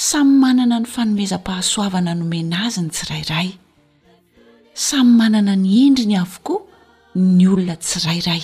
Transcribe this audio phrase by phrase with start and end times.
[0.00, 3.48] samy manana ny fanomezam-pahasoavana nomena azy ny tsirairay
[4.86, 6.60] samyy manana ny endriny avokoa
[7.36, 8.40] ny olona tsirayray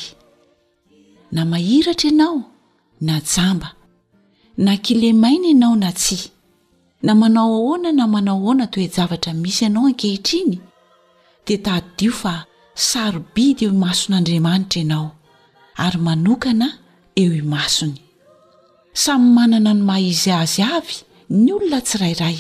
[1.34, 2.38] na mahiratra ianao
[3.06, 3.69] na jamba
[4.64, 6.19] na kilemaina ianao na tsy
[7.06, 10.55] na manao oana na manao ahoana toe javatra misy ianao ankehitriny
[11.47, 12.34] de tadidio fa
[12.88, 15.11] sarobidy eo imason'andriamanitra ianao
[15.83, 16.69] ary manokana
[17.20, 18.00] eo imasony
[19.05, 22.38] samyy manana ny maizy azy avy ny olona tsirairay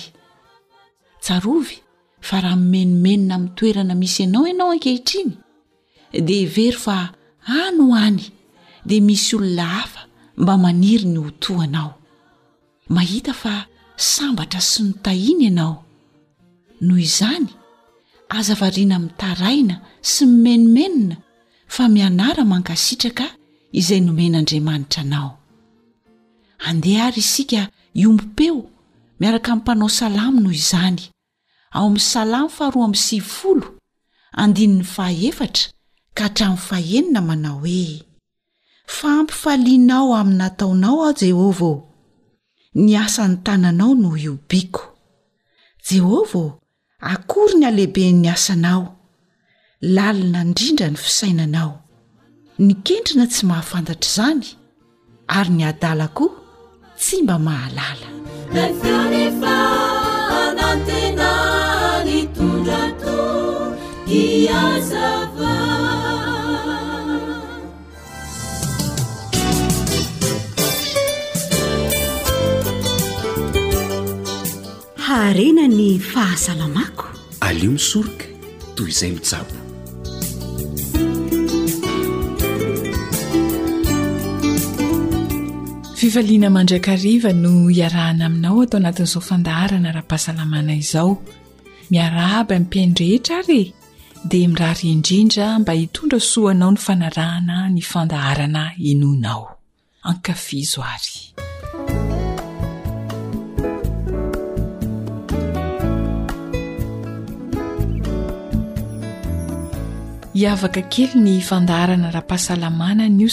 [1.20, 1.74] tsarovy
[2.20, 5.32] fa raha mimenomenona ami toerana misy ianao ianao ankehitriny
[6.26, 7.10] di hivery fa
[7.46, 8.24] ano any
[8.86, 10.00] dia misy olona hafa
[10.36, 11.94] mba maniry ny ho toanao
[12.88, 15.84] mahita fa sambatra sy notahiny ianao
[16.80, 17.48] noho izany
[18.28, 21.16] azavariana amitaraina sy mimenomenona
[21.68, 23.26] fa mianara mankasitraka
[23.72, 25.38] izay nomen'andriamanitra anao
[26.58, 28.70] andehary isika iombeo
[29.20, 31.02] miaraka mypanao salamo noho izany
[31.76, 32.48] ao amin'ny salamo
[32.88, 35.48] hsnn'ny ahaetra
[36.16, 37.84] ka hatramin'ny fahenina manao hoe
[38.96, 41.74] fa mpifalianao amin nataonao aho jehova o
[42.82, 44.82] ni asan'ny tananao noho iobiko
[45.88, 46.56] jehova ô
[47.12, 48.82] akorina lehiben'ny asanao
[49.94, 51.72] lalina ndrindra ny fisainanao
[52.64, 54.44] nikentrina tsy mahafantatr' izany
[55.38, 56.24] ary ny adala ko
[57.08, 58.08] tsy mba mahalala
[58.66, 59.56] afeo rehefa
[60.40, 61.30] anantena
[62.06, 63.16] ny tondra to
[64.10, 65.54] hiazava
[75.06, 77.06] harena ny fahasalamako
[77.48, 78.26] alio misoroka
[78.74, 79.54] toy izay mitsabo
[85.96, 91.12] fivaliana mandrakariva no iarahana aminao atao anatin'izao fandaharana rahapahasalamana izao
[91.90, 93.72] miaraba mipiaindrehetra re
[94.24, 99.58] dia miraharyindrindra mba hitondra soanao ny fanarahana ny fandaharana inonao
[100.02, 101.16] ankafizo ary
[110.34, 113.24] hiavaka kely ny fandaharana rapahasalamanany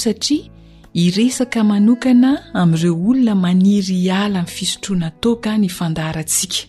[0.93, 2.31] iresaka manokana
[2.61, 6.59] ami'ireo olona maniry hiala mi'ny fisotroana toka ny fandaharantsika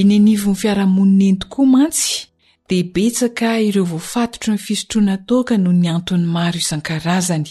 [0.00, 2.10] enynivonny fiarahamonina eny tokoa mantsy
[2.68, 7.48] de betsaka ireo voafatotro ny fisotroana toka noho ny antony maro izankarazany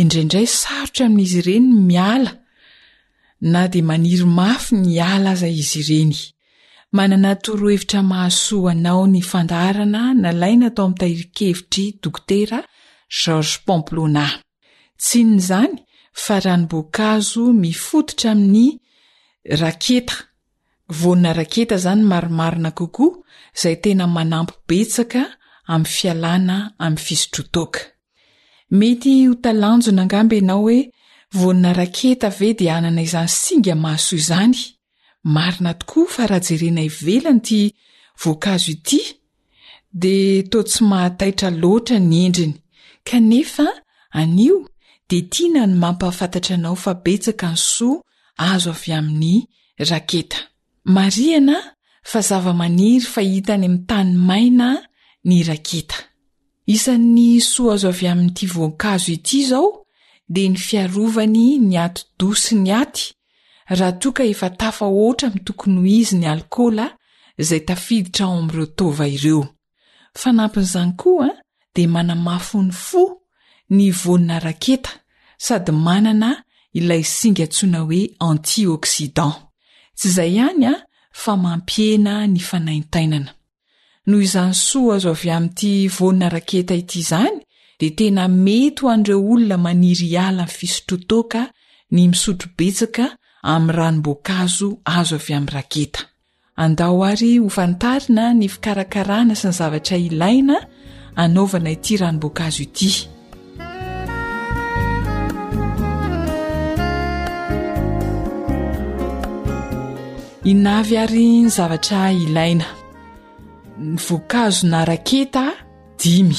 [0.00, 2.32] indraindray sarotra amin'izy ireny miala
[3.52, 6.14] na de maniry mafy ny ala aza izy ireny
[6.96, 12.58] manana torohevitra mahasoanao ny fandaarana na laina atao ami'ny tahirikevitry dokotera
[13.08, 14.24] george pomplona
[15.00, 15.74] tsin'zany
[16.24, 18.66] fa rahany boakazo mifototra amin'ny
[19.62, 20.16] raketa
[21.00, 23.12] vonona raketa zany maromarina kokoa
[23.62, 25.22] zay tena manampo betsaka
[25.74, 27.80] amiy fialana amy fisotrotoaka
[28.78, 30.78] mety ho talanjo nangamby ianao hoe
[31.38, 34.58] vonona raketa ve di anana izany singa mahsoa izany
[35.34, 37.60] marina tokoa fa raha jerena hivelany ty
[38.22, 39.00] voakazo ity
[40.02, 40.14] de
[40.50, 42.56] to tsy mahataitra loatra ny endriny
[43.10, 43.66] kanefa
[44.10, 44.68] anio
[45.10, 47.94] de tia na ny mampahafatatra anao fa betsaka ny soa
[48.50, 49.36] azo avy amin'ny
[49.90, 50.36] raketa
[50.94, 51.56] mariana
[52.10, 54.68] fa zava-maniry fahitany ami tany maina
[55.28, 55.96] ny raketa
[56.74, 59.68] isan'ny soa azo avy amity voankazo ity izao
[60.34, 63.04] dia nifiarovany niaty dosy ny aty
[63.78, 66.86] raha toka efa tafa oatra mi tokony ho izy ny alkoola
[67.48, 71.28] zay tafiditra ao amiro tova ireoaazany koa
[71.86, 73.20] manamafony fo
[73.70, 74.90] nyvonna raketa
[75.38, 76.42] sady manana
[76.72, 79.32] ilay singatsoina hoe antioksidan
[79.98, 80.74] tsy izay ihany a
[81.22, 83.30] famampiena ny fanaintainana
[84.06, 87.36] noho izany soa azo avy amiity vonna raketa ity izany
[87.80, 91.40] de tena mety ho andreo olona maniry iala ny fisotrotoka
[91.94, 93.04] ny misotrobetsaka
[93.52, 100.56] am ranomboakazo azo avy am' raketandaoaofntaina ny fikarakarana sy ny zavatra ilaina
[101.22, 102.90] anaovana ity raha no boakazo ity
[110.52, 112.68] inavy ary ny zavatra ilaina
[113.78, 115.44] ny voankazo na raketa
[116.02, 116.38] dimy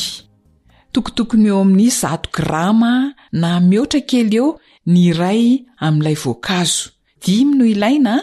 [0.93, 2.93] tokotokony eo amin'n'isy ato grama
[3.41, 4.49] na mihoatra kely eo
[4.91, 5.43] ny iray
[5.85, 6.83] amin'ilay voankazo
[7.23, 8.13] dimy no ilaina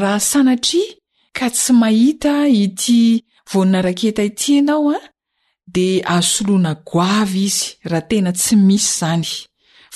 [0.00, 0.84] raha sanatry
[1.36, 2.32] ka tsy mahita
[2.64, 3.00] ity
[3.50, 5.04] vonina raketa ity anao a ah?
[5.72, 9.24] d asoloana goavy izy raha tena tsy misy zany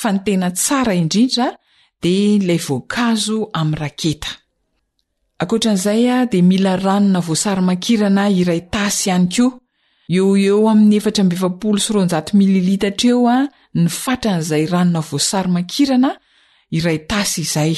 [0.00, 1.46] fa nytena tsara indrintra
[2.02, 4.30] de ilay voankazo am raketa
[5.42, 9.54] akoatran'izay a de mila ranona voasary mankirana iray tasy ihany koa
[10.18, 11.24] eo eo ami'ny er
[12.38, 13.38] mililita treo a
[13.82, 16.10] nifatran'izay ranona voasary mankirana
[16.78, 17.74] iray tasy izay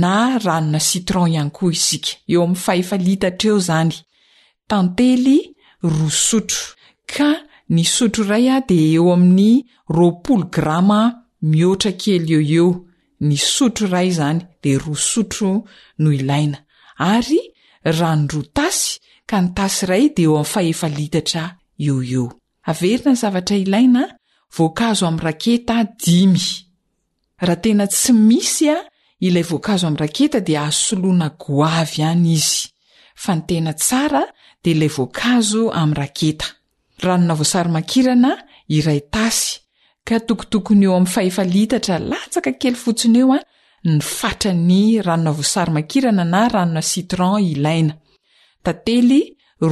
[0.00, 0.14] na
[0.44, 6.62] ranona citron iany koa isika eo aminy faefalita treo zanytantelyrsotro
[7.16, 7.30] ka
[7.74, 9.52] nisotro ray a di eo aminy
[9.96, 11.02] ropl grama
[11.50, 12.68] mioatra kely eo eo
[13.28, 15.50] nisotro ray zany de ro sotro
[16.02, 16.58] no ilaina
[17.12, 17.40] ary
[17.98, 18.90] rahanyro tasy
[19.28, 21.44] ka nitasy ray di eo am faefalitatra
[21.86, 22.22] eo e
[22.70, 24.02] averina ny zavatra ilaina
[24.56, 26.44] voakazo am raketa d5my
[27.44, 28.76] raha tena tsy misy a
[29.26, 32.60] ilay voakazo amy raketa di ahasoloana goavy any izy
[33.22, 34.22] fa ny tena tsara
[34.62, 36.48] dea ilay voakazo am raketa
[37.00, 38.32] ranonavosary makirana
[38.76, 39.54] iray tasy
[40.08, 43.38] ka tokotokony eo ami'y fahefalitatra latsaka kely fotsiny eoa
[43.88, 47.94] ny fatra ny ranonavosarymakirana na ranona itran ilaina
[48.64, 48.96] tate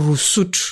[0.00, 0.66] ro sotro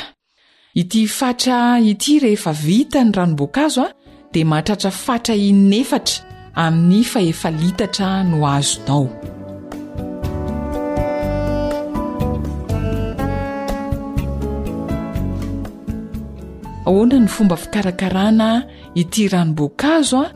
[6.58, 9.02] amin'ny fahefalitatra no azonao
[16.90, 18.50] ahoana ny fomba fikarakarana
[19.02, 20.30] ity ranoboakazo a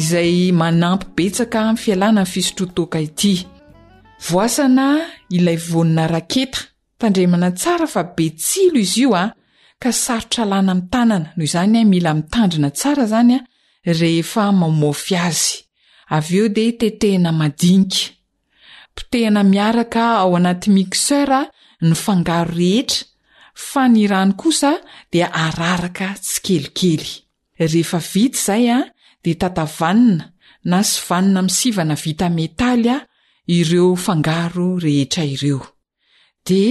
[0.00, 3.34] izay manampy betsaka m fialana ny fisotrotoaka ity
[4.30, 4.86] voasana
[5.36, 6.58] ilay vonina raketa
[7.00, 9.24] tandremana tsara fa betsilo izy io a
[9.82, 13.40] ka sarotra lana mi'tanana noho izanya mila mitandrina tsara zany a
[14.00, 15.56] rehefa mamofy azy
[16.10, 18.12] av eo dea tetehna madinika
[18.96, 21.42] pitehna miaraka ao anaty mixeur a
[21.82, 23.04] ny fangaro rehetra
[23.68, 24.70] fa ny rano kosa
[25.12, 27.08] dia araraka tsy kelikely
[27.58, 28.78] rehefa vita izay a
[29.22, 30.24] dea tatavanina
[30.70, 32.98] na sy vanina misivana vita metaly a
[33.56, 35.62] ireo fangaro rehetra ireo
[36.46, 36.62] de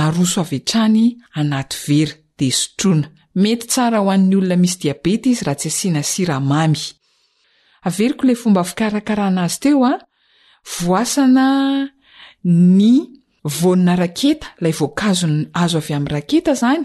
[0.00, 1.02] aroso avetrany
[1.40, 3.08] anaty vera dea sotroana
[3.42, 6.82] mety tsara ho an'ny olona misy diabeta izy raha tsy asiana siramamy
[7.84, 9.92] averiko lay fomba fikarakaranazy teo a
[10.82, 11.88] voasana
[12.44, 13.20] ny
[13.60, 16.82] vonina raketa ilay voankazony azo avy am'ny raketa izany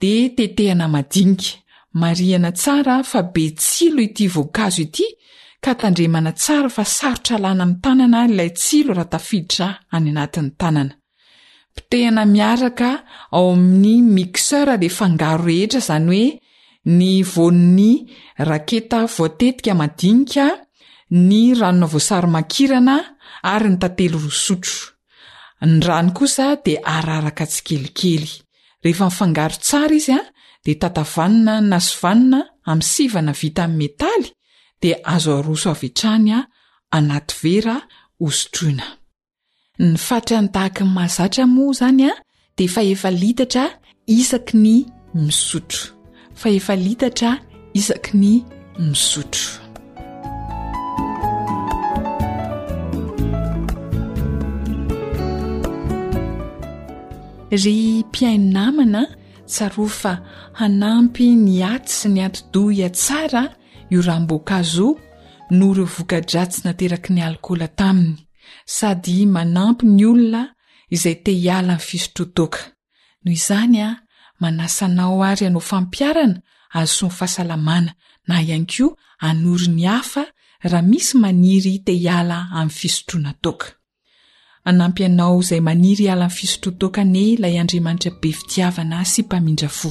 [0.00, 1.56] de tetehana madinika
[1.94, 5.06] mariana tsara fa be tsilo ity voankazo ity
[5.64, 10.94] ka tandremana tsara fa sarotra alana ami' tanana ilay tsilo raha tafiditra any anatin'ny tanana
[11.72, 12.90] mpitehana miaraka
[13.36, 16.24] ao amin'ny misera lefangaro rehetra zany oe
[16.84, 18.06] ny voniny
[18.38, 20.66] raketa voatetika madinika
[21.10, 24.92] ny ranona voasary makirana ary nytantelo rosotro
[25.64, 28.28] ny rano kosa dia araraka tsi kelikely
[28.84, 30.20] rehefa mifangaro tsara izy a
[30.64, 32.38] dia tatavanona nasovanina
[32.68, 34.28] amy sivana vita ami'y metaly
[34.82, 36.38] dia azo aroso avetrany a
[36.96, 37.76] anaty vera
[38.20, 38.84] osotroina
[39.80, 42.12] ny fatryanydahaky ny mazatra moa zany a
[42.56, 43.64] dia efa efa litatra
[44.06, 44.74] isaki ny
[45.24, 45.93] misotro
[46.34, 47.32] fa efa litatra
[47.78, 48.30] isaky ny
[48.78, 49.62] misotro
[57.64, 57.76] ry
[58.08, 59.02] mpiaininamana
[59.50, 60.12] tsaroa fa
[60.58, 63.44] hanampy ny aty sy ny atodo iatsara
[63.90, 64.88] io raham-boakazo
[65.56, 68.18] no reo voka dratsy nateraky ny alikool taminy
[68.76, 70.42] sady manampy ny olona
[70.94, 72.62] izay tehiala ny fisotrotoka
[73.22, 74.02] noho izany a
[74.40, 77.94] manasanao ary anao fampiarana azosony fahasalamana
[78.28, 80.26] na ian ko anory ny hafa
[80.62, 83.66] raha misy maniry te iala ami'ny fisotroana toka
[84.64, 89.88] ampyanao izay maniry ala amiy fisotrotokany ilay andriamanitra be fitiavana sy mpamindra fo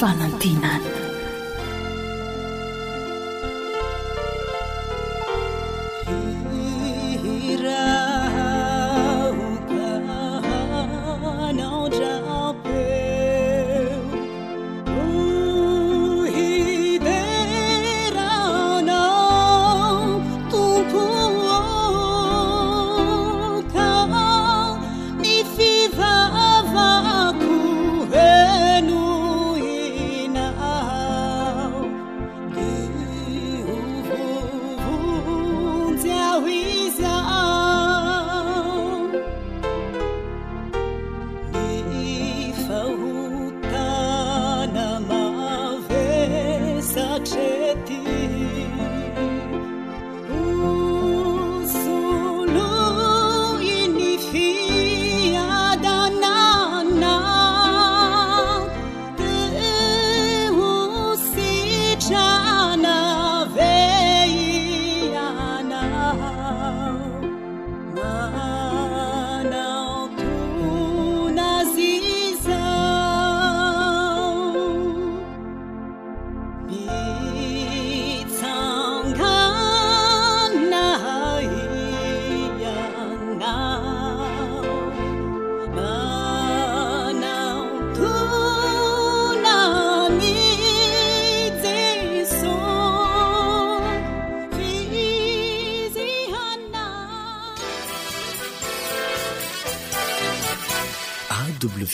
[0.00, 0.79] 发了地南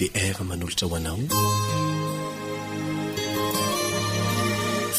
[0.01, 1.17] ve ar manolotra ho anao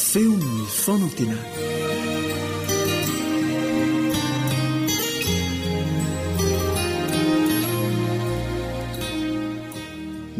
[0.08, 1.42] feonny faonan tenany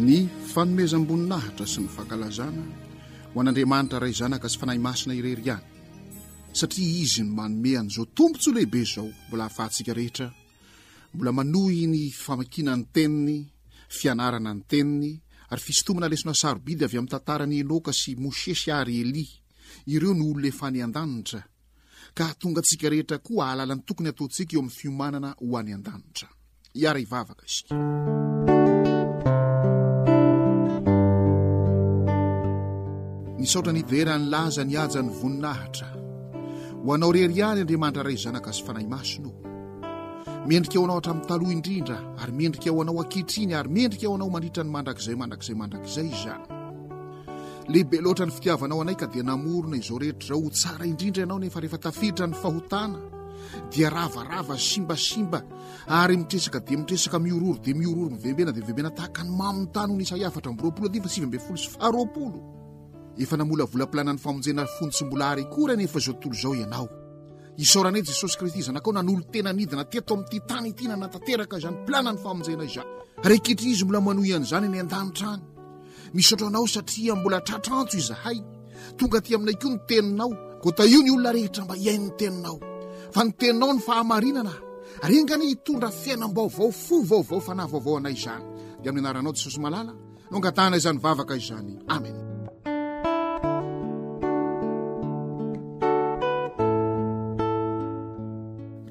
[0.03, 0.17] ny
[0.51, 2.65] fanomezaam-boninahitra sy ny fahankalazana
[3.31, 5.67] ho an'andriamanitra iray zanaka sy fanahy masina irery ihany
[6.59, 10.27] satria izy ny manome an'izao tompontsy lehibe izao mbola hafahantsika rehetra
[11.13, 13.37] mbola manohi ny famakinany teniny
[13.89, 15.11] fianarana ny teniny
[15.53, 19.25] ary fisontomina alesona sarobidy avy amin'ny tantaran'i enoka sy mose sy ary eli
[19.93, 21.41] ireo no olonefa ny an-danitra
[22.17, 26.27] ka tonga antsika rehetra koa ahalalan'ny tokony ataontsika eo amin'ny fiomanana ho any an-danitra
[26.83, 27.73] iara ivavaka izka
[33.39, 35.87] ny saotra niderany laza niaja ny voninahitra
[36.83, 39.31] ho anao reriahny andriamanitra ray zanaka sy fanahy masona
[40.49, 44.29] mendrika ao anao hatramin'ny taloha indrindra ary mendrika ao anao akitriny ary mendrika ao anao
[44.33, 46.39] mandritra ny mandrakzay mandrakzay mandrakzay zay
[47.71, 51.59] lehibe loatra ny fitiavanao anay ka dia namorona izao rehetraao h tsara indrindra ianao nefa
[51.61, 52.99] rehefa tafiritra ny fahotana
[53.73, 55.39] dia ravarava simbasimba
[55.87, 60.49] ary mitresaka di mitresaka miororo di miororo miveimbena devembena tahaka ny maminy tany on isaiafatra
[60.51, 65.85] moefa namola volapilanan'ny famonjena fonysy ba ariora nye
[67.59, 72.65] isaoranay jesosy kristy zanakao na nolo-tenanidina teto amin'n'ity tany ity na natanteraka izany mplanany famonjanay
[72.71, 72.89] izany
[73.25, 75.43] arakitry izy mbola manoian' izany ny an-danytra any
[76.15, 78.39] misotranao satria mbola tratr'antso izahay
[78.97, 80.31] tonga ty aminay koa ny teninao
[80.63, 82.55] gota io ny olona rehetra mba hiain'ny teninao
[83.13, 84.53] fa ny teninao ny fahamarinana
[85.11, 88.43] rengany hitondra fiainam-baovao fo vaovao fa nahvaovaoanay izany
[88.81, 89.91] dia ami'ny anaranao jesosy malala
[90.31, 92.28] noangatahna izany vavaka izany amen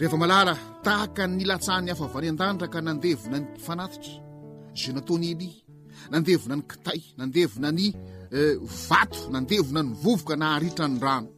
[0.00, 0.54] rehefa malala
[0.86, 4.14] tahaka ny latsahn'ny afa vy any a-danitra ka nandevina ny fanatitra
[4.78, 5.50] za nataony eli
[6.12, 7.86] nandevina ny kitay nandevina ny
[8.30, 11.30] euh, vato nandevona ny vovoka na haritrany rano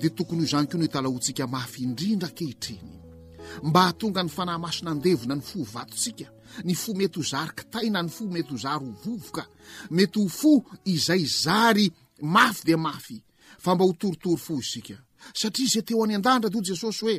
[0.00, 2.92] de tokony io zany keo no talahoantsika mafy indrindra kehitreny
[3.68, 6.26] mba htonga ny fanahymaso nandevina ny fo vatontsika
[6.64, 9.44] ny fo mety ho zary kitay na ny fo mety hozary ho vovoka
[9.90, 10.52] mety ho fo
[10.84, 11.90] izay zary
[12.24, 13.18] mafy di mafy
[13.60, 14.96] fa mba ho toritory fo isika
[15.34, 17.18] satria zay teo any an-danitra deo jesosy hoe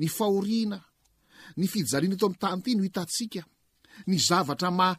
[0.00, 0.78] ny faoriana
[1.60, 3.42] ny fidijaliana eto ami tanyity no itatsika
[4.10, 4.96] ny zavatra ma-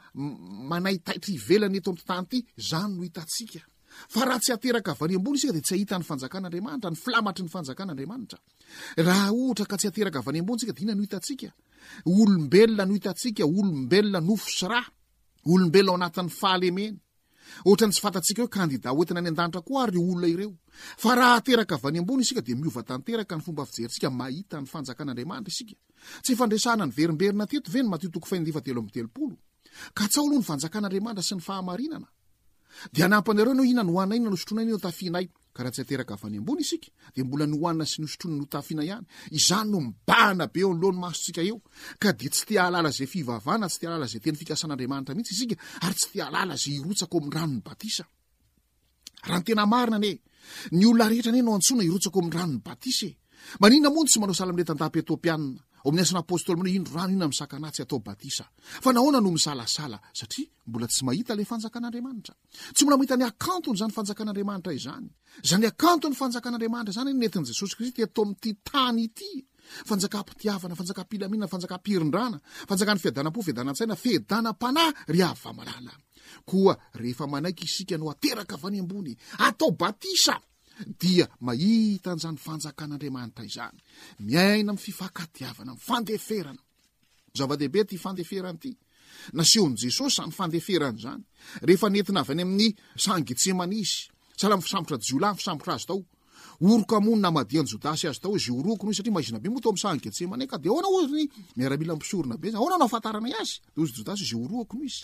[0.72, 2.39] manaytaitry ivelany eto ami tanity
[2.70, 3.62] zany no itatsika
[4.13, 7.51] fa raha tsy ateraka avany ambona y sika de tsy ahitany fanjakan'andriamanitra ny filamatry ny
[7.56, 8.39] fanjakan'adriamanitra
[9.08, 11.50] raha ohtra ka tsy ateraka vany ambonay tsika de ina no itasika
[12.20, 14.82] olombelona no itatsika olombelona nofo sra
[15.54, 16.95] olombelona ao anatin'ny fahalemeny
[17.65, 20.51] ohatrany tsy fantatsika hoe kandidat oentina any an-danitra ko ay ry olona ireo
[21.03, 25.75] fa raha ateraka avany ambony isika de miovatanteraka ny fomba fijeryntsika mahita ny fanjakan'andriamanitra isika
[26.23, 29.36] tsy fandresahna ny verimberina teto ve no matiotoko faiendifatelo ami'ny telopolo
[29.97, 32.07] ka ts ao loha ny fanjakan'andriamanitra sy ny fahamarinana
[32.93, 35.25] de anampanareo ana o inano hoana inona nosotroana ina no tafianay
[35.58, 39.06] karaha tsy ateraka ava any ambony isika de mbola ny hohanina sy nysotrona notafiana ihany
[39.38, 41.58] izany no mibahana be eo anlohano masotsika eo
[42.02, 46.08] ka de tsy tiaalala zay fivavana tsy tialala zay teny fikasan'andriamanitra mihitsy isika ary tsy
[46.13, 48.04] tialala zay irotsako am' ranony batisa
[49.28, 50.12] raha ny tena marina ane
[50.78, 53.17] ny olona rehetra ane ano antsoana irotsako am' ranony batisa e
[53.62, 57.13] maniona mony tsy manao sala m'ley tandapy atom-pianina o ami'ny asan'na apôstoly amano indro rano
[57.13, 62.33] ina amsakanatsy atao batisa fa naoana no misalasala satria mbola tsy mahita le fanjakan'andriamanitra
[62.73, 65.07] tsy mbola mahita ny akantony zany fanjakan'andriamanitra izany
[65.49, 69.33] zany akanton'ny fanjakan'andriamanitra zany netin' jesosy kristy atao am'ty tany ity
[69.89, 72.37] fanjakampitiavana fanjakapilaminaa fanjakam-pirindrana
[72.69, 75.93] fanjakan'ny fiadana-po fidanan-tsaina fedanam-panay ry avamalala
[76.49, 79.13] koa rehefa manaiky isika no ateraka vany ambony
[79.47, 80.35] atao batisa
[80.99, 83.79] dia mahitan'zany fanjakan'andriamanitra izany
[84.19, 86.59] miaina m fifahkaiavana mfndeerana
[87.37, 92.67] zava-dehibe tfadeeranytyasehonjesosy ayfdeeranznrfeina avy any ami'ny
[93.05, 94.09] san getseman izy
[94.41, 95.99] sala fisambotra jiolamy fisambotra azy tao
[96.61, 99.77] oroka monona madiany jodasy azy tao za oroakono iz satria maizina be moa to m'
[99.81, 103.61] san getsemani ka de aoana ozy y miaramila mpisorona be zany aoana nao afantarana iazy
[103.75, 105.03] de ozy jodasy zay oroakiny izy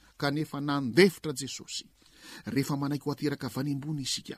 [0.21, 1.83] kanefa nandevitra jesosy
[2.53, 4.37] rehefa manaiko o ateraka vanyambony isika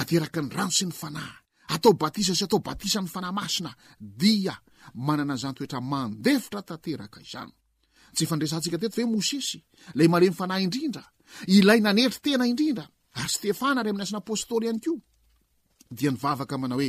[0.00, 1.34] ateraky ny rano sy ny fanahy
[1.74, 3.70] atao batisa sy atao batisa ny fanahy masina
[4.20, 4.54] dia
[5.06, 7.52] manana zany toetra mandevitra tanteraka izany
[8.14, 9.58] tsy fa ndresantsika teto hoe mosesy
[9.98, 11.04] lay male myfanahy indrindra
[11.56, 12.84] ilay naneitry tena indrindra
[13.22, 14.92] ary stefana ara ami'nyasn apôstôly ihany ko
[15.96, 16.88] dia nyvavaka mana hoe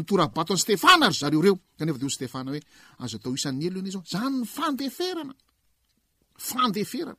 [0.00, 5.34] ntorabato nytefanaryreoreeaeenoeazo ataoisan'yelona ny zao zany ny fandeferana
[6.48, 7.18] fandeferana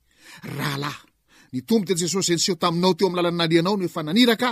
[0.43, 1.07] rahalahy
[1.53, 4.49] ny tombo de jesosy za niseho taminao teo amin'ny lalany nalianao no oe fa naniraka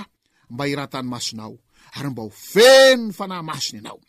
[0.52, 1.54] mba hiraha tany masonao
[1.98, 4.00] ary mba hofeno ny fanahy masony ianao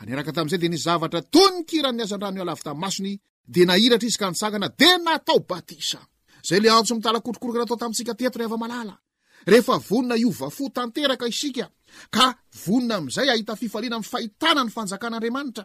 [0.00, 3.12] aneraka tamin'izay de ny zavatra taoy ny kiran'ny azan-drano io alavy tam'ny masony
[3.54, 6.00] de nairatra izy ka nitsagana de natao batisa
[6.48, 8.94] zay le aotsy mitalakotrokoroka na atao tamintsika teto rehava-malala
[9.50, 11.66] rehefa vonina io vafo tanteraka isika
[12.14, 12.24] ka
[12.66, 15.64] vonina amn'izay ahita fifaliana am'ny fahitanany fanjakan'andriamanitra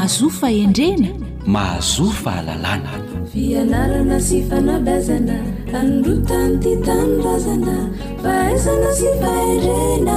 [0.00, 1.08] mazofa endrena
[1.54, 2.92] mahazofa lalana
[3.32, 5.36] fianarana sy fanabazana
[5.78, 7.76] anorotany ty tanorazana
[8.24, 10.16] faazana sy fahendrena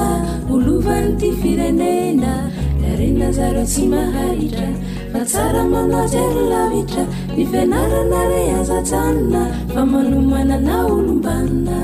[0.54, 2.32] olovan'ny ty firenena
[2.94, 4.70] arena zareo tsy mahahitra
[5.12, 7.04] fa tsara manatsy rylavitra
[7.36, 9.42] ny fianarana re azatsanona
[9.74, 11.78] fa manomana na olombanina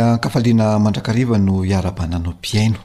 [0.00, 2.78] kafaliana mandrakariva no iarabananao piaino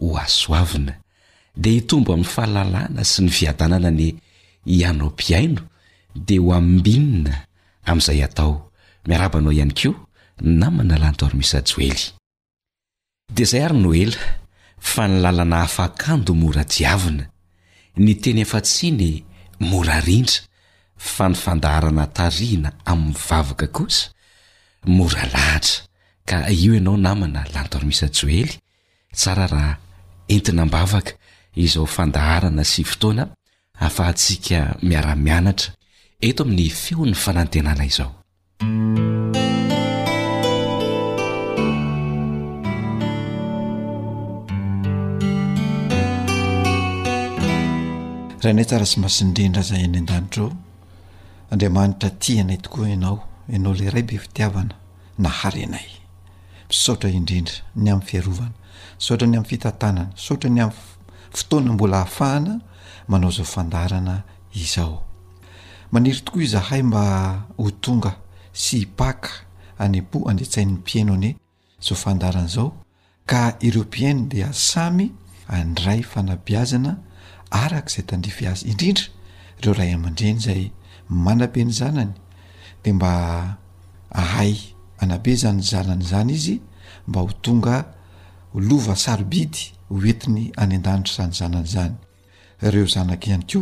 [0.00, 0.92] ho asoavina
[1.56, 4.08] dia hitombo amy fahalalàna sy nyviadanana ni
[4.66, 5.62] ianao piaino
[6.14, 7.46] di ho ambinina
[7.84, 8.70] am izay atao
[9.06, 9.94] miaraba nao iany keio
[10.40, 12.12] namanalantoaromisa joely
[13.34, 14.20] dea zay ary noela
[14.78, 17.24] fa nilalana hafa kando mora jiavina
[17.96, 19.24] niteny efatsine
[19.60, 20.40] mora rindra
[21.12, 24.04] fa nyfandaharana tariana amin'ny vavaka kosa
[24.96, 25.78] mora lahatra
[26.28, 28.54] ka io ianao namana lantoromisa joely
[29.18, 29.72] tsara raha
[30.34, 31.12] entina m-bavaka
[31.64, 33.24] izao fandaharana sy fotoana
[33.82, 35.70] hafa antsika miara-mianatra
[36.28, 38.12] eto amin'ny fion'ny fanantenana izao
[48.44, 50.46] rahn hoe tsara sy masindrindra zay an adantro
[51.54, 53.16] anramanitra ti anay tokoa ianao
[53.52, 54.74] ianao le ray be fitiavana
[55.22, 55.88] na harinay
[56.68, 58.54] misaotra indrindra ny am'y fiarovana
[58.98, 60.72] misaotra ny am'y fitantanana saotra ny amy
[61.36, 62.54] fotoana mbola hahafahana
[63.10, 64.14] manao zao fandarana
[64.62, 64.96] izao
[65.92, 67.02] maniry tokoa izahay mba
[67.56, 68.12] ho tonga
[68.62, 69.28] sy paka
[69.84, 71.30] anepo andetsain'ny pieno anye
[71.86, 72.68] zao fandaran' zao
[73.30, 75.06] ka eropiene dia samy
[75.58, 76.92] andray fanabiazana
[77.62, 79.06] arak' zay tandrifi azy indrindra
[79.62, 80.62] reo ray amandreny zay
[81.14, 82.12] manabe ny zanany
[82.82, 83.08] de mba
[84.10, 86.60] ahay anabe zany ny zanany zany izy
[87.06, 87.94] mba ho tonga
[88.54, 91.94] lova sarobidy hoentin'ny any andanitro zany zanany zany
[92.62, 93.60] ireo zanak' ihany ko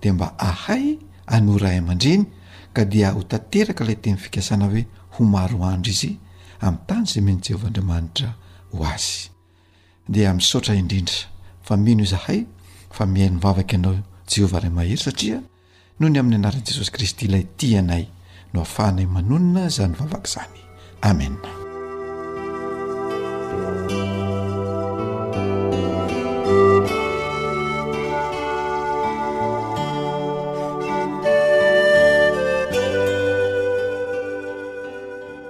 [0.00, 2.24] de mba ahay anoray aman-dreny
[2.72, 4.82] ka dia ho tanteraka ilay te mi fikasana hoe
[5.18, 6.10] ho maro andro izy
[6.64, 8.28] ami'y tany zay meh'ny jehovah andriamanitra
[8.72, 9.28] ho azy
[10.12, 11.18] dea misaotra indrindra
[11.66, 12.40] fa mino zahay
[12.94, 13.94] fa mihay 'nyvavaka anao
[14.30, 15.38] jehova ramahery satria
[15.98, 18.06] noho ny amin'ny anaran'i jesosy kristy ilay ti anay
[18.52, 20.60] no afahanay manonona za ny vavaka izany
[21.02, 21.50] amena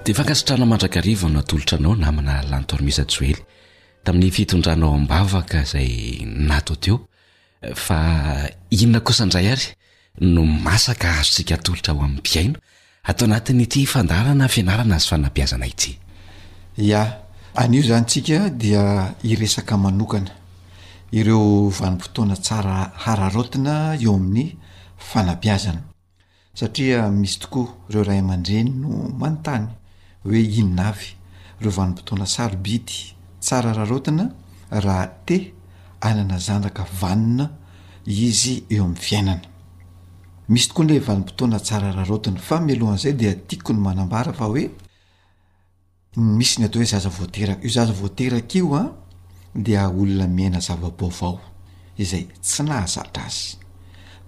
[0.06, 3.38] dea fankasotrana mandrakarivano atolotra anao namana lannto aromisa joely
[4.04, 5.90] tamin'ny fitondranao ambavaka zay
[6.50, 6.96] nato teo
[7.86, 7.98] fa
[8.78, 9.66] inona kosandray ary
[10.20, 12.58] no masaka azotsika tolotra ao amin'ny piaino
[13.02, 15.98] atao anatiny ty fandarana fianarana azy fanampiazana ity
[17.00, 17.18] a
[17.54, 20.30] anio zany tsika dia iresaka manokana
[21.12, 22.76] ireo vanimpotoana tsara
[23.10, 24.56] ararotina eo amin'ny
[25.10, 25.82] fanampiazana
[26.58, 28.88] satria misy tokoa ireo ray aman-dreny no
[29.20, 29.66] manontany
[30.24, 31.08] hoe inn avy
[31.60, 32.94] ireo vanim-potoana sarobidy
[33.40, 34.24] tsara ararotina
[34.70, 35.54] raha te
[36.00, 37.50] anana zandraka vanona
[38.06, 39.51] izy eo amin'ny fiainana
[40.48, 44.64] misy tokoa nley valompotoana tsara raharotiny fa milohany izay dia tiako ny manambara fa hoe
[46.38, 48.84] misy ny atao hoe zazavoateraky io zaza voateraka io a
[49.54, 51.40] dea olona miaina zavabovao
[52.02, 53.56] izay tsy nahazatra azy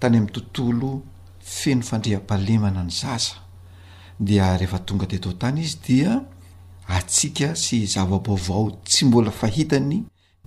[0.01, 0.91] tany am' tontolo
[1.61, 3.37] feno fandriham-pahalemana ny zasa
[4.27, 6.11] dia rehefa tonga te tao tany izy dia
[6.97, 10.05] atsika sy zavabovao tsy mbola fahitany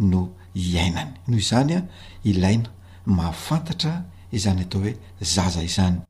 [0.10, 0.22] no
[0.56, 1.80] iainany noho izany a
[2.24, 2.70] ilaina
[3.06, 3.94] mahafantatra
[4.32, 6.02] izany atao hoe zaza izany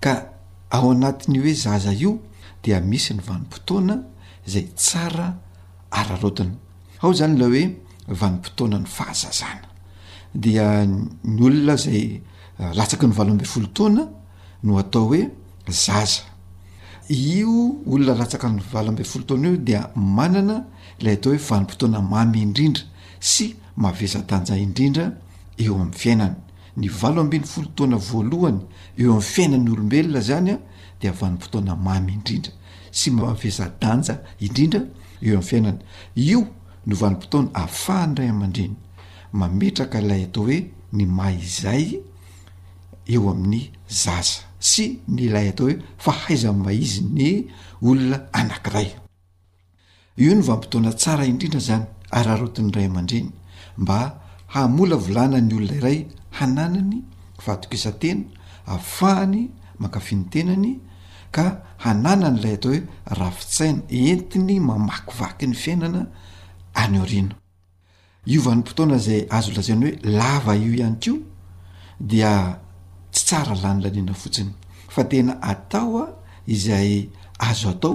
[0.00, 0.28] ka
[0.70, 2.18] ao anatiny hoe zaza io
[2.62, 3.96] dia misy ny vanimpotoana
[4.46, 5.26] zay tsara
[5.90, 6.52] ararotiny
[7.02, 7.64] ao zany lay hoe
[8.20, 9.62] vanimpotoana ny fahazazana
[10.42, 10.66] dia
[11.26, 12.22] ny olona zay
[12.58, 14.04] eh, latsaky ny valo ambe folo taoana
[14.62, 15.22] no atao hoe
[15.86, 16.22] zaza
[17.08, 20.56] io olona latsaka ny valo ambe folo toana io dia manana
[21.00, 22.82] lay atao hoe vanimpotoana mamy indrindra
[23.30, 23.46] sy
[23.84, 25.04] mavezatanja indrindra
[25.62, 26.34] eo ami'y fiainany
[26.80, 28.58] ny valo ambin'ny folotaoana voalohany
[29.02, 30.58] eo amin'ny fiainany olombelona zany a
[31.00, 32.52] dea vanim-potoana mamy indrindra
[32.98, 34.14] sy mafizadanja
[34.46, 34.80] indrindra
[35.26, 35.80] eo am'y fiainany
[36.28, 36.40] io
[36.86, 38.74] no valompotoana ahfahany ray aman-dreny
[39.40, 40.58] mametraka ilay atao hoe
[40.96, 41.84] ny may izay
[43.14, 43.62] eo amin'ny
[44.02, 44.38] zaza
[44.70, 47.28] sy ny lay atao hoe fa haiza maizi ny
[47.88, 48.88] olona anankiray
[50.24, 51.84] io ny vampotoana tsara indrindra zany
[52.18, 53.30] aryarotin' ray aman-dreny
[53.78, 53.96] mba
[54.54, 56.00] hamola volanany olona iray
[56.40, 57.02] hananany
[57.44, 58.24] vatokisantena
[58.66, 60.80] afahany mankafiny tenany
[61.32, 62.82] ka hananany lay atao hoe
[63.20, 66.02] rafitsaina entiny mamakyvaky ny fiainana
[66.74, 67.34] anyorina
[68.26, 71.14] iovanimpotoana zay azo lazaina hoe lava io ihany ko
[72.00, 72.58] dia
[73.12, 74.50] tsy tsara lanylanina fotsiny
[74.94, 76.06] fa tena atao a
[76.46, 77.92] izay azo atao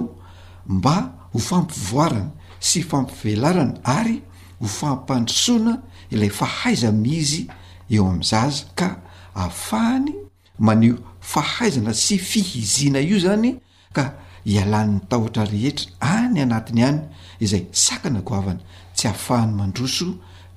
[0.66, 0.96] mba
[1.32, 4.16] ho fampivoarany sy fampivelarana ary
[4.60, 5.72] ho fampandrosoana
[6.10, 7.42] ilay fahaiza miizy
[7.90, 8.96] eo am'zazy ka
[9.34, 10.12] ahafahany
[10.58, 13.50] maneo fahaizana sy fihizina io zany
[13.96, 14.04] ka
[14.44, 17.00] hialan'ny tahotra rehetra any anatiny any
[17.44, 18.60] izay sakana goavana
[18.96, 20.06] tsy ahafahany mandroso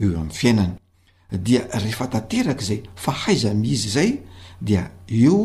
[0.01, 0.73] eo amin'ny fiainany
[1.45, 4.11] dia rehefa tanteraka zay fahaizamiizy zay
[4.61, 5.39] dia eo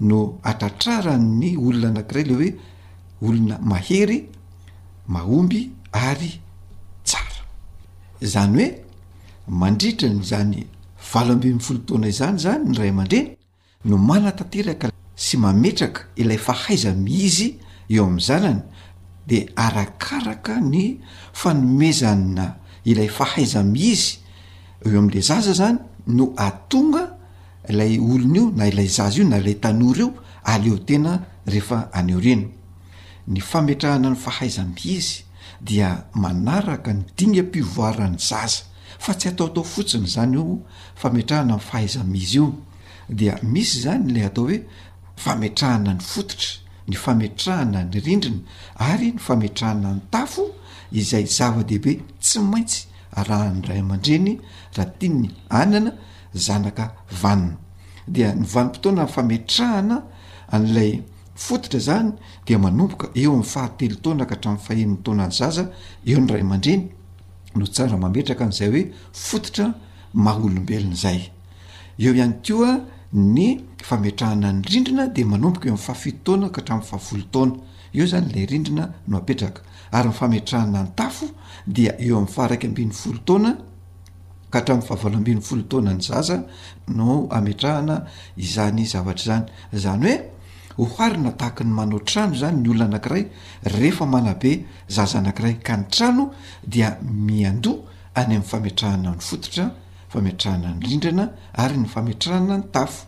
[0.00, 2.50] no atratraran ny olona anakiray leh hoe
[3.28, 4.28] olona mahery
[5.08, 6.32] mahomby ary
[7.04, 7.42] tsara
[8.22, 8.64] zany
[9.46, 10.66] hoe mandritrany zany
[11.12, 13.30] valoambem' folotoana izany zany ny ray aman-dreny
[13.88, 14.86] no mana tanteraka
[15.24, 17.48] sy mametraka ilay fahaiza miizy
[17.94, 18.62] eo amn'ny zalany
[19.30, 20.84] de arakaraka ny
[21.40, 22.46] fanomezanna
[22.90, 24.10] ilay fahaiza miizy
[24.86, 25.78] eo am'la zaza zany
[26.16, 27.04] no atonga
[27.70, 30.10] ilay olonaio na ilay zaza io na ilay tanor eo
[30.52, 31.12] aleo tena
[31.52, 32.46] rehefa aneo reny
[33.32, 35.18] ny fametrahana ny fahaiza mi izy
[35.68, 35.88] dia
[36.22, 38.60] manaraka ny dingampivoaran'ny zaza
[39.04, 40.58] fa tsy ataotao fotsiny zany io
[40.96, 42.54] fametrahana fahaizamizy io
[43.08, 44.60] dia misy zany lay atao hoe
[45.16, 46.48] fametrahana ny fototra
[46.88, 48.38] ny fametrahana ny rindrina
[48.76, 50.42] ary ny fametrahana ny tafo
[50.92, 54.40] izay zava-dehibe tsy maintsy raha ny ray ama-dreny
[54.76, 55.92] raha ti ny anana
[56.34, 57.56] zanaka vanina
[58.08, 60.02] dea nyvanopotoana ny fametrahana
[60.50, 61.02] an'lay
[61.34, 62.12] fototra zany
[62.46, 65.70] dia manomboka eo ami'y fahatelotaonakahatra'fahenntonanzaza
[66.06, 66.93] eonrayama-dreny
[67.56, 69.66] no tsara mametraka n'izay hoe fototra
[70.24, 71.20] maha olombelony izay
[71.98, 72.72] eo ihany koa
[73.12, 73.46] ny
[73.88, 77.56] fametrahana ny rindrina de manomboka eo ami' fafitotoana ka hatrami'y fahafolo taoana
[77.96, 81.26] eo zany lay rindrina no apetraka ary ny fametrahana ny tafo
[81.74, 83.50] dia eo ami'y fahraiky ambiny folo taoana
[84.52, 86.36] ka htramin'ny fahavalo ambin'y folo taoana ny zaza
[86.88, 87.96] no ametrahana
[88.36, 89.36] izany zavatra
[89.70, 90.16] zany zanyoe
[90.76, 93.24] hoharina tahaka ny manao trano zany ny olona anakiray
[93.66, 96.30] rehefa manabe zaza anakiray ka ny trano
[96.66, 97.78] dia miandoa
[98.14, 99.70] any amn'ny fametrahana ny fototra
[100.12, 103.06] fametrahana ny rindrana ary ny fametrahana ny tafo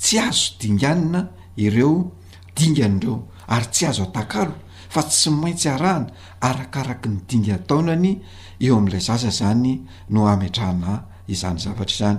[0.00, 2.10] tsy azo dinganina ireo
[2.56, 4.54] dingany reo ary tsy azo atakalo
[4.88, 6.06] fa tsy maintsy arahana
[6.40, 8.20] arakaraky ny dingataonany
[8.60, 12.18] eo amn'ilay zaza zany no ametrahana izany zavatra izany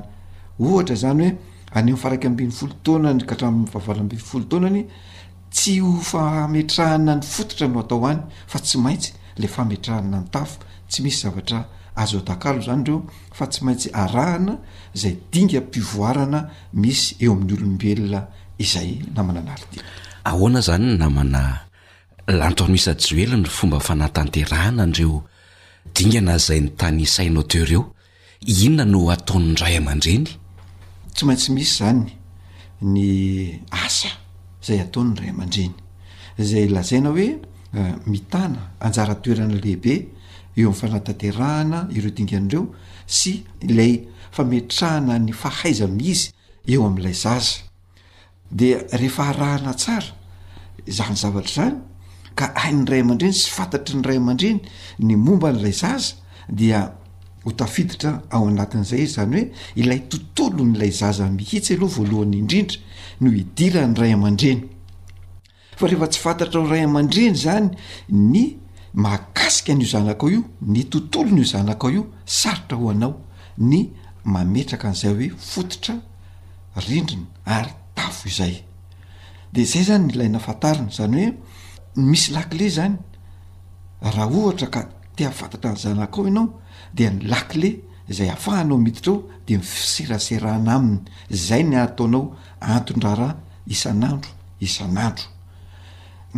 [0.59, 4.81] ohatra zany oe any ifaraky ambin'ny folo taoanany ka htraminnyfahavala mbi folotoanany
[5.55, 9.09] tsy ho fametrahana ny fototra no atao any fa tsy maintsy
[9.41, 10.57] le fametrahana ny tafo
[10.89, 11.59] tsy misy zavatra
[12.01, 12.99] azo atakalo zany reo
[13.37, 14.53] fa tsy maintsy arahana
[15.01, 16.39] zay dinga mpivoarana
[16.83, 18.19] misy eo amin'ny olombelona
[18.63, 19.77] izay namana anariti
[20.29, 21.41] ahoana zany namana
[22.39, 25.15] lantoany misjoelon fomba fanatanterahana ndreo
[25.95, 27.83] dingana zay ny tany sainao te reo
[28.61, 30.29] inona no ataonydray aman-dreny
[31.15, 32.11] tsy maintsy misy zany
[32.93, 34.11] ny asa
[34.65, 35.73] zay atao 'ny ray aman-dreny
[36.49, 37.27] zay lazaina hoe
[37.79, 39.93] eh, mitana anjaratoerana lehibe
[40.59, 42.63] eo ami'y fanatanterahana ireo dingan'dreo
[43.17, 43.31] sy
[43.67, 43.93] ilay
[44.35, 46.27] fametrahana ny fahaiza m izy
[46.73, 47.59] eo am'ilay zaza
[48.59, 50.11] de rehefa arahana tsara
[50.97, 51.77] zany zavatra zany
[52.39, 54.59] ka ayny ray aman-driny sy fantatry ny ray ama-driny
[55.05, 56.15] ny momba n'lay zaza
[56.59, 56.79] dia
[57.45, 62.77] ho tafiditra ao anatin'izay zany hoe ilay tontolo nyilay zaza mihitsy aloha voalohany indrindra
[63.21, 64.61] no idirany ray aman-dreny
[65.77, 67.67] fa rehefa tsy fantatra ho ray aman-dreny zany
[68.33, 68.41] ny
[69.05, 70.41] magasika n'io zanakao io
[70.73, 72.03] ny tontolo nyio zanakao io
[72.39, 73.13] sarotra ho anao
[73.69, 73.81] ny
[74.33, 75.93] mametraka an'izay hoe fototra
[76.87, 78.55] rindrina ary tafo izay
[79.53, 81.31] de zay zany nylay nafantarina zany hoe
[82.09, 82.97] misy lakile zany
[84.01, 84.81] raha ohatra ka
[85.17, 86.47] teafantatra nyzanakao ianao
[86.95, 87.75] d ny lakile
[88.11, 89.15] zay afahanao mititreo
[89.47, 91.01] de mifiseraseraana aminy
[91.45, 92.23] zay ny ataonao
[92.73, 93.31] antondraraa
[93.75, 94.29] isan'andro
[94.67, 95.27] isan'andro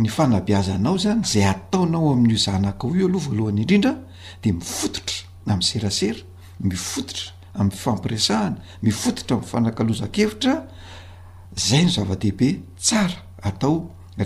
[0.00, 3.92] ny fanabiazanao zany zay ataonao amin''io zanakao io aloha voalohany indrindra
[4.42, 5.16] de mifototra
[5.52, 6.20] am'y serasera
[6.68, 7.26] mifototra
[7.60, 8.56] amyfifampiresahana
[8.86, 10.54] mifototra amfanakalozakevitra
[11.68, 12.50] zay ny zava-dehibe
[12.84, 13.74] tsara atao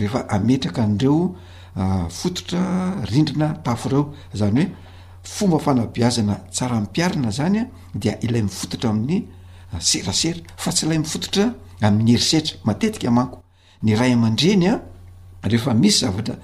[0.00, 1.36] rehefa ametraka anreo
[1.76, 2.60] ah, fototra
[3.12, 4.02] rindrina taforeo
[4.34, 4.66] zanyoe
[5.22, 9.28] fomba fanabiazana tsarampiarina zanya dia ilay mifototra amin'ny
[9.72, 13.42] ah, serasera fa tsy ilay mifototra amin'ny herisetra matetika manko
[13.82, 16.36] ny ray aman-drenyaeamisy zavatra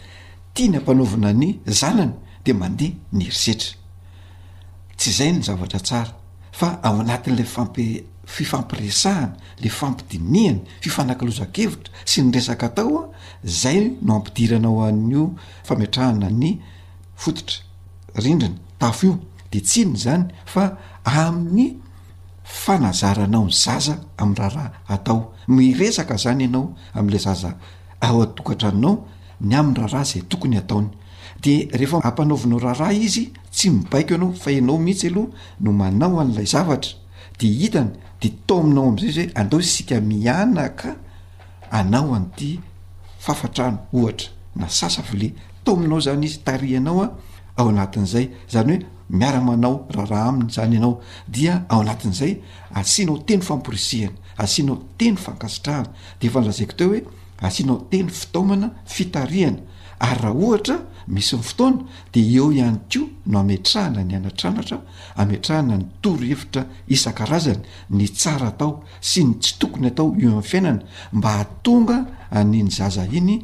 [0.55, 2.13] tiany ampanaovina ny zanany
[2.45, 3.77] de mandeha ny herisetratsy
[5.19, 6.15] zay ny zavatra sara
[6.53, 7.45] fa ao anatin'la
[8.29, 13.09] fifampiresahana le fampidiniany fifanakilozankevitra sy ny resaka ataoa
[13.45, 15.33] zay no ampidirana ao an'nyo
[15.65, 16.61] famiatrahana ny
[17.17, 17.59] fototra
[18.15, 19.19] rindriny tafo io
[19.53, 21.77] de tsiny zany fa amin'ny
[22.45, 27.57] fanazaranao ny zaza am'y raharaha atao miresaka zany ianao am'ilay zaza
[28.01, 29.07] ao adokatranonao
[29.41, 30.89] ny amn'y raharaha zay tokony ataony
[31.43, 35.29] de rehefa ampanaovinao raharaha izy tsy mibaiko ianao fahanao mihitsy aloha
[35.61, 36.93] no manao an'ilay zavatra
[37.39, 40.97] de hitany de tao minao am'izay izy hoe andao isika mianaka
[41.71, 42.61] anao anyty
[43.19, 47.15] fafatrano ohatra na sasa vole tao minao zany izy tarianaoa
[47.59, 48.87] ao anatin'izay zany hoe
[49.19, 50.95] miaramanao raharaha aminy zany ianao
[51.37, 52.33] dia ao anatin'izay
[52.81, 55.89] asianao teny famporisihana asianao teny fankasitrahana
[56.21, 57.01] dea efa nylazaiko te hoe
[57.49, 59.59] asianao teny fitaomana fitarihana
[60.09, 60.77] ary raha ohatra
[61.15, 61.83] misy ny fotoana
[62.13, 63.01] de eo ihany ko
[63.31, 64.79] no ametrahana ny anantranatra
[65.23, 66.63] ametrahana ny toro hevitra
[66.95, 67.63] isan-karazany
[67.97, 68.73] ny tsara atao
[69.11, 70.85] sy ny tsy tokony atao eo amin'ny fiainana
[71.17, 71.97] mba hatonga
[72.39, 73.37] aniny zaza iny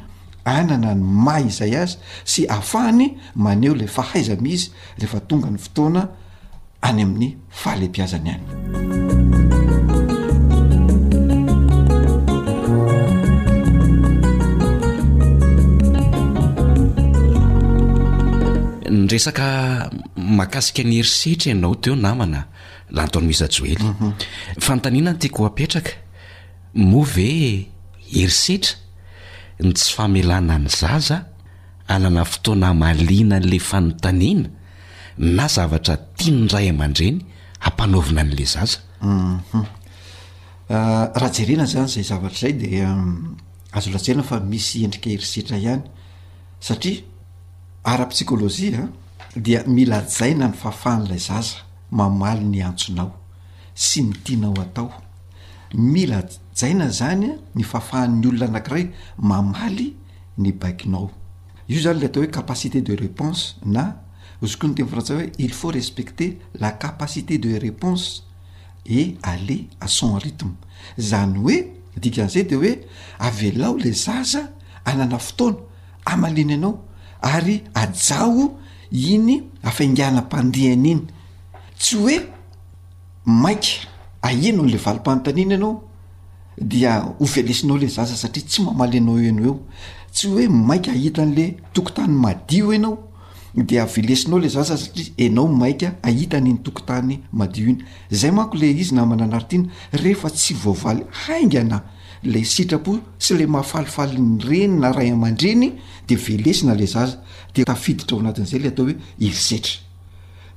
[0.45, 5.59] anana ny mahy izay azy sy ahafahany maneo la fahaiza mi isy rehefa tonga ny
[5.59, 6.03] fotoana
[6.83, 7.29] any amin'ny
[7.61, 8.43] fahalempiazany any
[19.03, 19.47] nyresaka
[20.17, 22.45] mahakasika ny herisetra ianao teo namana
[22.91, 24.13] laha ntaony misajoely mhm.
[24.59, 25.91] fanotanina no tiako apetraka
[26.75, 27.67] moa ve
[28.13, 28.73] herisetra
[29.63, 31.27] ny tsy famelana ny zaza
[31.89, 34.51] anana fotoana hmalina n'la fanontanina
[35.37, 37.19] na zavatra tia nydray aman-dreny
[37.65, 39.67] hampanaovina an'la zaza mhm.
[40.75, 43.37] ah, raha jerena zany zay zavatra izay de ehm,
[43.77, 45.85] azo latserna fa misy endrika herisetra ihany
[46.67, 46.99] satria
[47.87, 48.89] ara-psikôlôjia ah,
[49.45, 51.57] dia milajaina ny fahafahan'ilay zaza
[51.99, 53.11] mamaly ny antsonao
[53.87, 54.91] sy ny tianao atao
[55.75, 56.23] mila
[56.55, 58.87] jaina zanya ny fahafahan'ny olona anakiray
[59.19, 59.95] mamaly
[60.39, 61.11] ny bakinao
[61.69, 63.97] io zany le atao hoe capacité de reponse na
[64.43, 68.25] ozo koa ny teny frantsai hoe ily faut respecter la capacité de reponse
[68.87, 70.55] et aler a son rytme
[70.99, 71.59] zany hoe
[71.99, 72.77] dikan'izay de hoe
[73.19, 74.45] avelao le zaza
[74.85, 75.59] anana fotoana
[76.07, 76.85] amaliny anao
[77.23, 78.59] ary ajao
[78.93, 81.01] iny afaingana mpandihany iny
[81.79, 82.21] tsy hoe
[83.27, 83.89] maiky
[84.25, 85.83] aianao n'le valipanintanina anao
[86.59, 89.61] dia ho velesinao le zasa satria tsy mamaly anao eny eo
[90.13, 92.99] tsy hoe maika ahitan'le tokotany madio anao
[93.55, 99.37] de velesinao le zasa satria enao maika ahitanynytokontany madio iny zay manko le izy namanana
[99.37, 101.83] aritina rehefa tsy voavaly haingana
[102.25, 105.73] le sitrapo sy le mahafalifali ny reny na ray ama-dreny
[106.09, 107.21] de velesina le zasa
[107.55, 109.81] detafiditra ao anatin'zay le atao hoe isetra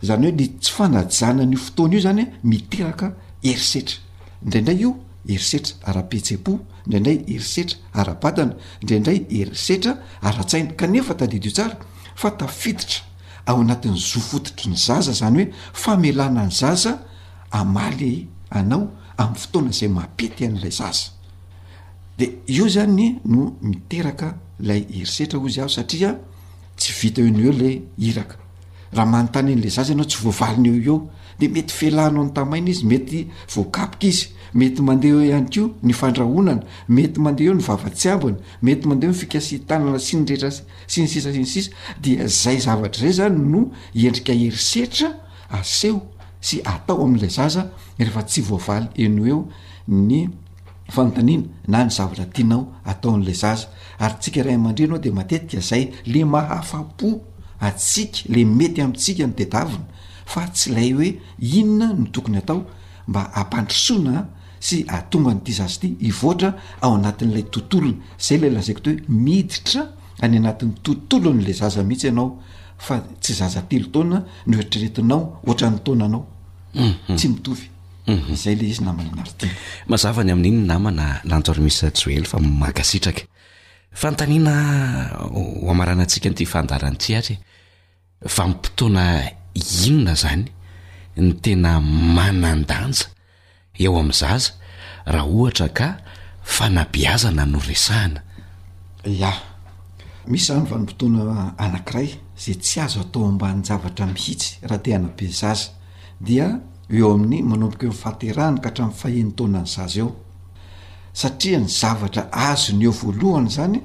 [0.03, 3.99] zany hoe le tsy fanajanany fotoana io zanye miteraka erisetra
[4.43, 4.95] indraindray io
[5.27, 6.51] erisetra arapetsea-po
[6.85, 11.77] indraindray herisetra arabadana indraindray herisetra aratsaina kanefa tadidio tsara
[12.15, 13.03] fa tafiditra
[13.47, 15.51] ao anatin'ny zofototry ny zaza zany hoe
[15.83, 16.91] famelana ny zaza
[17.51, 18.27] amaly
[18.59, 18.83] anao
[19.17, 21.11] amin'ny fotoana zay mapety an'ilay zaza
[22.17, 26.17] de io zany no miteraka ilay herisetra o zy aho satria
[26.77, 28.35] tsy vita eny eo la iraka
[28.93, 30.97] raha manontany an'la zaza ianao tsy voavalinyeo eo
[31.41, 33.19] mety ehnaonytaaia izy mety
[33.55, 38.87] voakapoka izy mety mandeh o ihany ko ny fandrahonana mety mandeh eo nyvavatsy ambony mety
[38.87, 41.67] mandeho fikasitaana sy nreetrasnsisassis
[42.01, 42.11] di
[42.41, 43.61] zay zavatra zay zany no
[44.03, 45.07] endrika herisetra
[45.49, 45.99] aseho
[46.47, 48.43] sy aao aml zehaty
[48.95, 50.29] y eno eonya
[51.67, 57.09] na y zatraianaoatoamla zaaysikarayma-drenao de mateika zay le mahafapo
[57.59, 59.85] atsika le mety amtsika ny dediavina
[60.31, 61.09] fa tsy ilay hoe
[61.39, 62.57] inona no tokony atao
[63.07, 64.13] mba ampandrosoina
[64.65, 66.49] sy atonga n'ity zaza ity ivoatra
[66.81, 69.81] ao anatin'lay tontolona zay lay lazakote hoe miditra
[70.21, 72.27] any anatin'ny tontolon'lay zaza mihitsy ianao
[72.77, 74.17] fa tsy zaza telotaona
[74.47, 76.23] no eritreretinaooatrany taonanao
[76.75, 77.15] mhm.
[77.17, 77.65] tsy mitovy
[78.07, 78.35] mhm.
[78.35, 79.51] zayle izy namana atazy
[80.17, 81.51] a'innaaiya
[85.99, 86.91] aatia nty fanyyaa
[88.47, 89.03] mptoana
[89.65, 90.45] inona zany
[91.21, 91.71] ny tena
[92.15, 93.07] manandanja
[93.83, 94.49] eo amin'nzaza
[95.13, 95.87] raha ohatra ka
[96.55, 98.19] fanabiazana noresahana
[99.15, 99.31] ia
[100.31, 101.21] misy zahny vanimpotoana
[101.63, 102.07] anankiray
[102.43, 105.69] zay tsy azo atao amba ny zavatra mihitsy raha tehana ben zaza
[106.27, 106.47] dia
[106.97, 110.09] eo amin'ny manomboka eon fateranaka htramin'ny fahenotona ny zaza eo
[111.21, 113.77] satria ny zavatra azony eo voalohany zany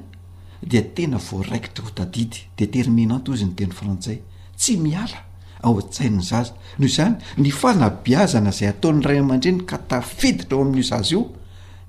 [0.71, 4.19] dea tena voaraikitra ho tadidy de terminanto izy ny teny frantsay
[4.59, 5.32] tsy miala
[5.63, 10.83] ao a-tsainy zaza noho izany ny fanabiazana izay ataon'ny ray aman-drenya ka tafiditra ao amin'io
[10.93, 11.23] zazy io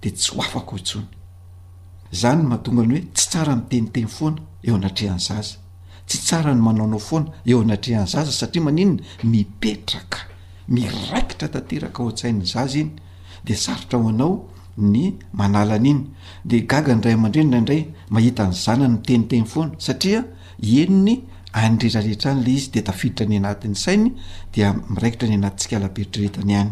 [0.02, 1.08] de tsy ho afaka o ntsony
[2.22, 5.58] zany mahatonga any hoe tsy tsara y miteny teny foana eo anatrehany zaza
[6.08, 9.02] tsy tsara ny manaonao foana eo anatrehany zaza satria maninona
[9.32, 10.20] mipetraka
[10.74, 12.90] miraikitra tanteraka ao an-tsainy zaza iny
[13.46, 14.34] de sarotra ao anao
[14.78, 15.04] ny
[15.40, 16.02] manala ana iny
[16.50, 17.82] de gaga ny ray aman-drenira indray
[18.14, 20.20] mahita ny zanany miteny teny foana satria
[20.62, 21.16] eniny
[21.54, 24.10] anyrehetrarehetra any la izy de tafiditra ny anatiny sainy
[24.54, 26.72] dia miraikitra ny anatitsika alabe ritreretany hany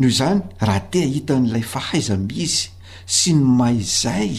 [0.00, 2.66] noho izany raha tea hitan'ilay fahaiza miisy
[3.18, 4.34] sy ny maizay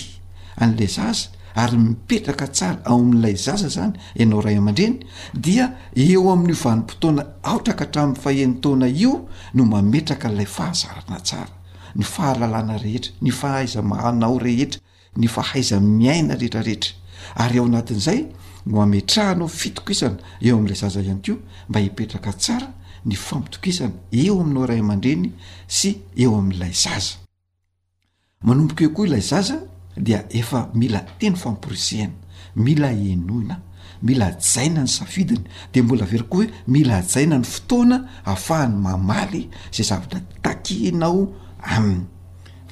[0.64, 1.34] an'la zaza
[1.64, 4.96] ary mipetraka tsara ao amin'ilay zaza zany ianao ray aman-dreny
[5.48, 5.66] dia
[6.06, 9.14] eo amin'nyiovanim-potoana aotraka hatramin'ny faentaona io
[9.56, 11.54] no mametraka lay fahazarana tsara
[12.00, 14.80] ny fahalalana rehetra ny fahaiza mahanao rehetra
[15.22, 16.94] ny fahaiza miaina rehetrarehetra
[17.44, 18.22] ary eo anatin'izay
[18.68, 21.38] noametrahanao fitokisana eo amn'ilay zaza ihany keo
[21.70, 22.68] mba hipetraka tsara
[23.06, 25.32] ny fampitokisana eo aminao ray aman-dreny
[25.78, 27.14] sy eo amin''ilay zaza
[28.44, 29.58] manombokeo koa ilay zaza
[29.98, 32.14] dia efa mila teny famporisena
[32.56, 33.56] mila enoina
[34.02, 35.42] mila saina ny safidiny
[35.74, 41.28] de mbola verykoa hoe mila jaina ny fotoana afahany mamaly zay zavatra takihinao
[41.76, 42.06] aminy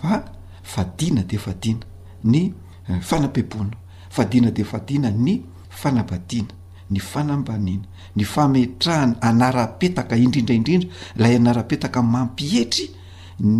[0.01, 0.31] fa
[0.63, 1.85] fadina de fadiana
[2.23, 2.53] ny
[2.89, 3.71] eh, fanampebona
[4.09, 5.41] fadiana de fadiana ny
[5.85, 6.53] panabadiana
[6.93, 7.83] ny fanambanina
[8.17, 10.89] ny fametrahana anarapetaka indrindraindrindra
[11.21, 12.85] lay anarapetaka mampietry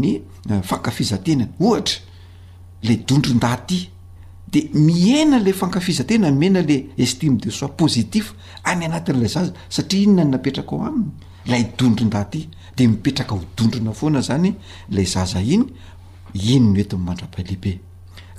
[0.01, 0.11] ny
[0.53, 1.97] eh, fankafizantenany ohatra
[2.88, 3.80] ley dondro ndaty
[4.51, 8.23] de miena lay fankafizantena miena le estime desois positif
[8.69, 11.09] any anatin'lay zaza satria ino na ny napetraka ao aminy
[11.51, 12.41] lay dondro ndaty
[12.78, 14.51] de mipetraka ho dondrona foana zany
[14.95, 15.65] lay zaza iny
[16.53, 17.71] iny ny oentiny mandrapalehibe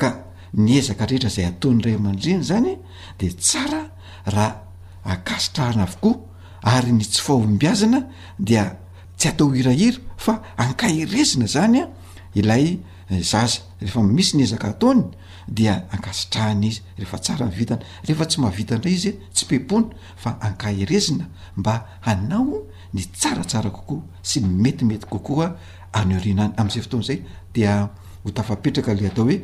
[0.00, 0.08] ka
[0.54, 2.78] ny ezaka rehetra zay ataony ray aman-driana zany
[3.18, 3.82] de tsara
[4.24, 4.62] raha
[5.04, 6.20] akasitrahana avokoa
[6.62, 8.06] ary ny tsy faoombiazina
[8.38, 8.78] dea
[9.16, 11.88] tsy atao irahira fa anka irezina zany a
[12.34, 12.78] ilay
[13.10, 15.02] eh, zazy rehefa misy ny ezaka ataony
[15.48, 20.72] dia ankasitrahana izy rehefa tsara mivitana rehefa tsy mahavitan dray izy tsy pepona fa anka
[20.72, 22.62] irezina mba hanao
[22.94, 25.56] ny tsaratsara kokoa sy metimety kokoaa
[25.92, 27.20] anyerinany am'izay fotoan' izay
[27.54, 27.90] dea
[28.34, 29.42] faetrakalataooe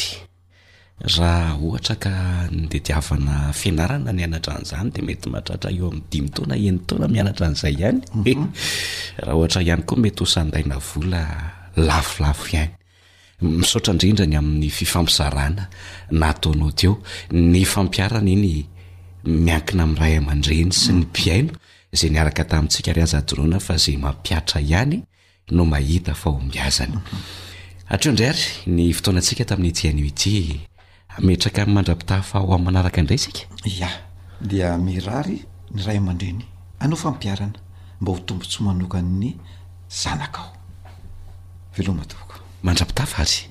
[1.17, 2.13] raha ohatra ka
[2.59, 7.99] nidediavana fianarana ny anatra an'izany de mety mahatratra eo am'ny dimytona enytaona mianatra n'izay ihany
[8.15, 8.43] mhm.
[9.25, 11.21] rah oha ihany koa mety hosandaina vola
[11.87, 12.71] lafolafo ihany
[13.59, 15.63] misaotraindrindrany amin'ny fifampizarana
[16.21, 16.93] natao anao teo
[17.53, 18.51] ny fampiarana iny
[19.45, 21.53] miankina ami'nray aman-dreny sy ny piaino
[21.97, 25.01] zay niaraka tamintsika ry azadrona fa zay mampiatra ihany
[25.51, 26.97] no mahita faho mbiazany
[27.89, 30.33] atreo ndrayary ny fotoanantsika tamin'ny itian'io ity
[31.25, 33.89] metraka 'y mandrapitafa ho amin'ny manaraka indray sika ia
[34.41, 35.37] dia mirary
[35.73, 36.45] ny ray man-dreny
[36.79, 37.57] anao fampiarana
[38.01, 39.29] mba ho tombo tsy manokany ny
[40.03, 40.53] zanakaao
[41.77, 42.33] veloma toko
[42.63, 43.41] mandrapitafa ary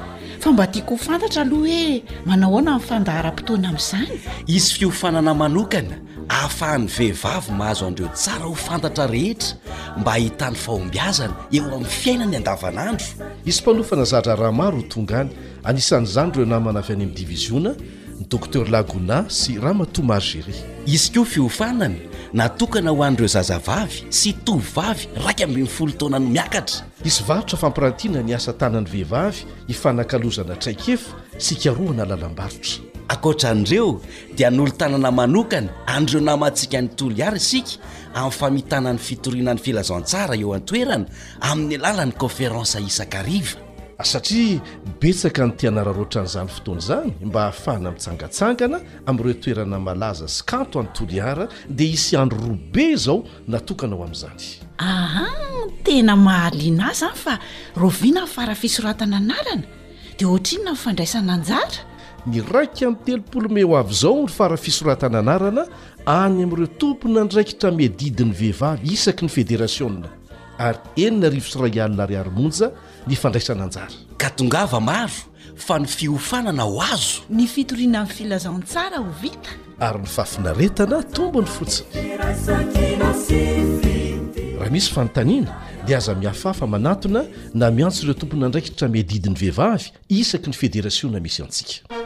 [0.40, 4.10] fa mba tiako ho fantatra aloha hoe manao hoana min'fandaharampotoana ami'izany
[4.46, 5.98] izy fiofanana manokana
[6.28, 9.56] ahafahan'ny vehivavy mahazo an'dreo tsara ho fantatra rehetra
[10.00, 13.06] mba ahitany fahombiazana eo amin'ny fiaina ny an-davanaandro
[13.44, 15.30] isy mpanofana zadra rahamaro ho tonga any
[15.64, 17.70] anisanyizany ireo namana avy any amin'ny divisiona
[18.20, 20.56] ny docter lagona sy ramatoma argerie
[20.86, 21.96] izy koa fiofanany
[22.32, 27.22] natokana ho anireo zaza vavy sy tovy vavy raika ambyni folo taoana no miakatra isy
[27.26, 32.93] varotra fampiratiana ny asa tanany vehivavy ifanankalozana traika efa sy karoana lalam-baritra
[33.24, 33.88] kohatra an'reo
[34.36, 37.80] dia nolotanana manokana an'ireo namantsika ny toloara isika
[38.14, 41.06] amin'ny famitana ny fitoriana ny filazantsara eo anytoerana
[41.50, 43.56] amin'ny alalan'ny conféranse isakariva
[44.10, 44.60] satria
[45.00, 51.48] betsaka nyitianara roatra n'izany fotoanazany mba hahafahana mitsangatsangana amin'ireo toerana malaza sy kanto any toloara
[51.76, 53.18] dia isy andro robe zao
[53.48, 54.44] natokana ao amin'izany
[54.78, 55.26] aha
[55.84, 57.34] tena mahaliana a z any fa
[57.82, 59.64] roviana ny farafisoratana narana
[60.18, 61.93] dia ohatrino na nifandraisananjara
[62.26, 65.64] ny raika amin'ny telopolo meho avy izao ny fara-fisoratana anarana
[66.08, 70.08] any amin'ireo tompona andraikitra miadidiny vehivavy isaky ny federasioa
[70.68, 72.68] ary enina rivo srayalina ry arimonja
[73.08, 75.12] ny fandraisananjara ka tongava maro
[75.66, 79.50] fa ny fiofanana ho azo ny fitorina amin'ny filazaontsara ho vita
[79.88, 82.16] ary ny fafinaretana tombony fotsiny
[84.56, 85.52] raha misy fanontanina
[85.86, 87.20] dia aza mihafafa manatona
[87.60, 92.04] na miantso ireo tompona andraikitra miadidin'ny vehivavy isaky ny federasioa misy antsika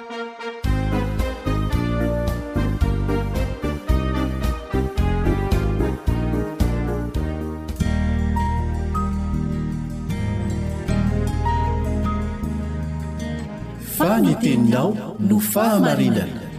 [14.18, 16.50] ny teninao no fahamarinana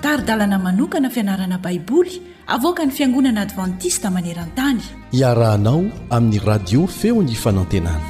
[0.00, 2.14] taridalana manokana fianarana baiboly
[2.56, 4.80] avoka ny fiangonana advantista maneran-tany
[5.20, 5.82] iarahanao
[6.16, 8.08] amin'ny radio feony fanantenana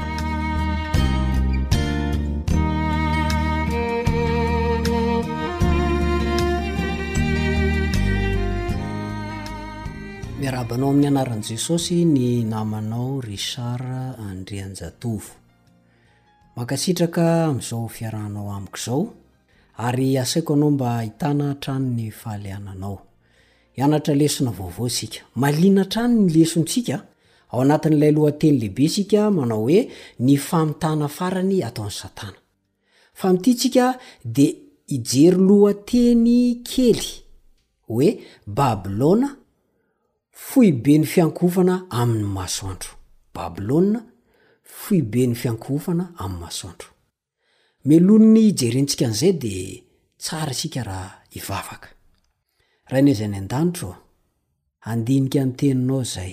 [10.40, 15.45] miarabanao amin'ny anarani jesosy ny namanao risara andrianjatovo
[16.56, 19.02] mankasitraka amin'izao fiarahnao amiko izao
[19.86, 22.98] ary asaiko anao mba hitana trano ny fahaleananao
[23.78, 26.96] ianatra lesona vaovao sika malina trano ny lesontsika
[27.50, 29.80] ao anatin'ilay lohateny lehibe sika manao hoe
[30.24, 32.38] ny famitana farany ataon'ny satana
[33.18, 33.86] fa mity tsika
[34.36, 34.46] de
[34.92, 36.38] hijery lohateny
[36.70, 37.04] kely
[37.88, 38.08] hoe
[38.58, 39.28] babilôna
[40.48, 42.92] foibe ny fiankofana amin'ny masoandro
[43.34, 44.00] babilôa
[44.84, 46.88] foibe ny fiankoofana amin'ny masondro
[47.90, 49.54] melon ny jerentsika an'izay de
[50.24, 51.88] tsara isika raha ivavaka
[52.90, 53.90] raha inyzayany an-danitro
[54.92, 56.32] andinika n teninao zay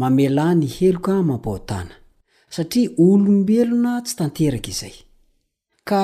[0.00, 1.94] mamela ny heloka mampahotana
[2.54, 4.96] satria olombelona tsy tanteraka izay
[5.88, 6.00] ka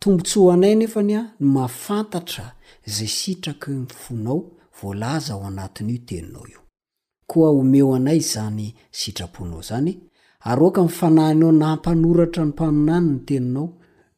[0.00, 2.46] tombontsoho anay nefany a ny mafantatra
[2.96, 4.38] zay sitraky mifonao
[4.78, 6.60] volaza ao anatin'io teninao io
[7.30, 8.66] koa omeo anay zany
[8.98, 9.94] sitra-ponao zany
[10.44, 13.68] ary oaka nifanahinao nahampanoratra ny mpaminany ny teninao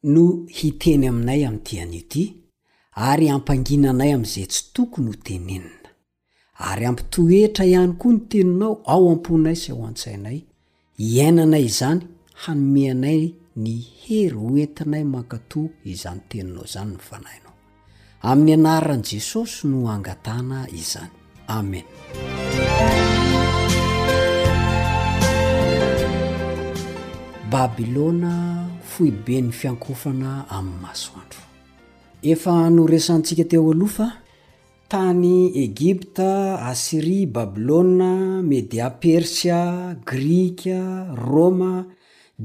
[0.03, 0.23] no
[0.57, 2.23] hiteny aminay ami'nyitianoty
[3.09, 5.89] ary ampanginanay amin'izay tsy tokony hotenenina
[6.69, 10.37] ary ampitoetra ihany koa ny teninao ao amponay sy aho an-tsainay
[10.99, 12.01] hiainanay izany
[12.43, 13.21] hanomeanay
[13.63, 15.61] ny hery oentinay mankatò
[15.93, 17.55] izany teninao izany ny fanahinao
[18.31, 21.11] amin'ny anaran'i jesosy no angatana izany
[21.57, 21.85] amen
[27.53, 28.33] bablôna
[28.91, 31.41] fobe ny fiankofana amiy masoandro
[32.31, 34.07] efa no resantsika teo alo fa
[34.91, 35.35] tany
[35.65, 36.29] egipta
[36.71, 38.11] asiria babilôa
[38.51, 39.59] media persia
[40.09, 40.79] grika
[41.29, 41.71] rôma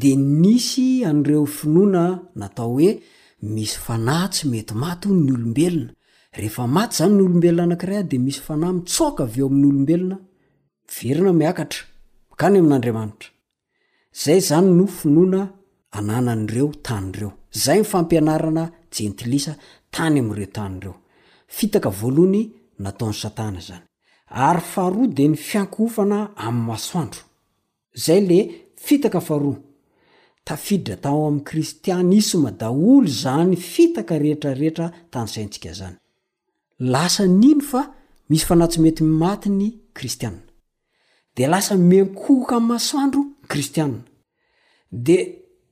[0.01, 2.05] dia nisy andireo finoana
[2.41, 2.91] natao hoe
[3.55, 5.87] misy fanay tsy mety maty ny olombelona
[6.39, 10.17] rehefa maty zany ny olombelona anankiray a dia misy fanahy mitsoka av eo amin'ny olombelona
[10.99, 11.83] miverina miakatra
[12.31, 13.29] makany amin'andriamanitra
[14.23, 15.41] zay zany no finoana
[15.99, 17.31] ananan'ireo tanyireo
[17.65, 19.53] zay ny fampianarana jentilisa
[19.97, 20.95] tany am''ireo tan'ireo
[21.57, 22.41] fitaka voalohany
[22.85, 23.85] nataon'ny satana zany
[24.49, 27.23] ary faharoa de ny fiankofana am'ny masoandro
[28.05, 28.41] zay le
[28.87, 29.59] fitaka faharoa
[30.47, 35.97] tafiddra tao amn' kristiana i soma daolo zany fitaka rehetrarehetra tany zaintsika zany
[36.93, 37.83] lasa nino fa
[38.31, 40.43] misy fanatsy mety mati ny kristianna
[41.37, 44.08] de lasa menkohoka ami'masoandro nykristianna
[44.93, 45.17] de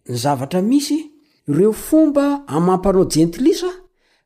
[0.06, 1.10] ny zavatra misy
[1.48, 3.66] ireo fomba amampanao jentilisa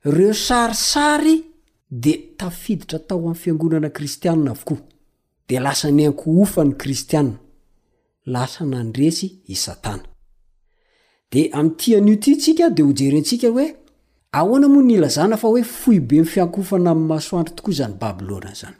[0.05, 1.43] ireo sarisary
[1.91, 4.78] de tafiditra tao ami'ny fiangonana kristianna avokoa
[5.49, 7.24] de lasa nankoofany kristiaa
[8.32, 9.20] l adres
[11.59, 13.66] a'tian'io tytsika de ho jeryntsika hoe
[14.38, 18.76] ahoana moa ny ilazana fa hoe foybe fiankofana am'nymasoantry tokoa zany babilôna zany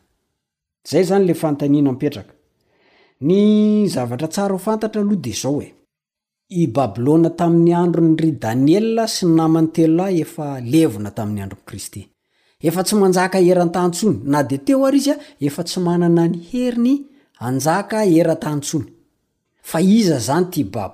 [0.91, 2.33] zay zany le fantaniana mpetraka
[3.27, 3.41] ny
[3.93, 5.69] zavtra tsara fantatra aloha de zao e
[6.51, 11.43] i babilona tamin'ny andro ny ry daniela sy y namany telo a efa levona tamin'ny
[11.45, 12.01] andronykristy
[12.69, 16.81] efa tsy manjaka erantantsony na de teo ary izy a efa tsy manana ny heri
[16.87, 16.95] ny
[17.47, 18.87] anjaka eratantsony
[19.71, 20.91] fa iza zanytfa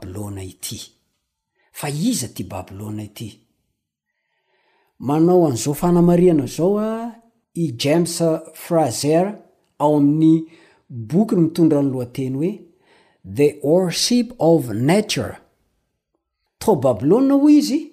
[2.10, 3.28] iza ty babilôna ity
[5.08, 6.90] manao an'zao fanamariana zao a
[7.62, 8.12] i james
[8.64, 9.24] frazer
[9.78, 10.34] ao amin'ny
[10.90, 12.52] bokyny mitondra ny lohateny hoe
[13.38, 15.38] the orship of nature
[16.74, 17.92] babilônia ho izy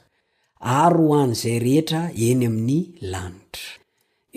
[0.84, 2.82] ary ho any zay rehetra eny ami'ny
[3.12, 3.66] lanitra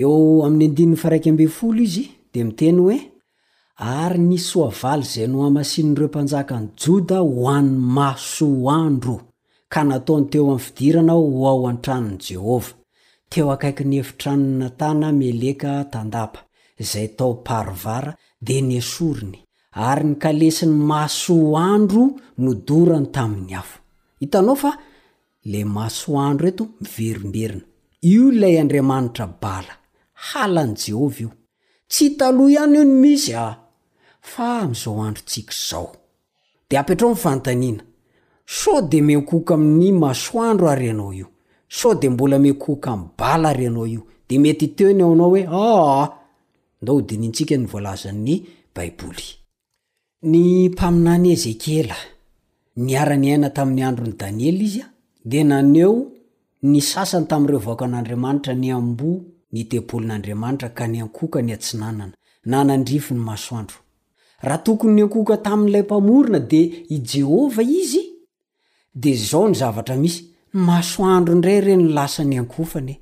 [0.02, 1.98] eo amy iz
[2.34, 2.98] da miteny hoe
[3.94, 8.48] ary nisoavaly zay no amasinnireo mpanjakany joda ho any maso
[8.78, 9.16] andro
[9.72, 12.72] ka nataony teo amy fidirana ho ao an-tranony jehovah
[13.30, 16.40] teo akaiky ny efitranona tana meleka tandapa
[16.84, 19.38] zay tao parivara de nyasoriny
[19.72, 21.36] ary ny kalesin'ny maso
[21.70, 22.04] andro
[22.42, 23.78] no dorany tamin'ny afo
[24.24, 24.72] itnao fa
[25.52, 27.60] le maso andro eto mivermberna
[28.12, 29.56] io lay adramanitra ba
[30.30, 31.30] halan' jehova io
[31.90, 33.58] tsy taloha ihany io no misy a ah,
[34.30, 35.86] fa mzao andro tsika zao
[36.68, 37.84] de aptrao nfantaniana
[38.46, 41.26] soo de menkoka ami'ny masoandro ary anao io
[41.68, 46.19] soo de mbola mekoka y bala ry anao io de mety teony enaooe ah,
[46.82, 48.36] ndao hodiniantsika ny voalazan'ny
[48.74, 49.26] baiboly
[50.22, 51.96] ny mpaminany ezekiela
[52.76, 54.86] niara-ny aina tamin'ny andro ny daniely izya
[55.30, 55.92] dia naneo
[56.62, 59.20] ny sasany tamin'ireo vaka an'andriamanitra ny amboa
[59.52, 62.14] nytebolin'andriamanitra ka nyankoka ny atsinanana
[62.52, 63.78] nanandrifo ny masoandro
[64.46, 68.04] raha tokony ny ankoka tamin'ilay mpamorona dia i jehovah izy
[69.02, 70.20] dea zao ny zavatra misy
[70.52, 72.94] masoandro indray renny lasany ankofane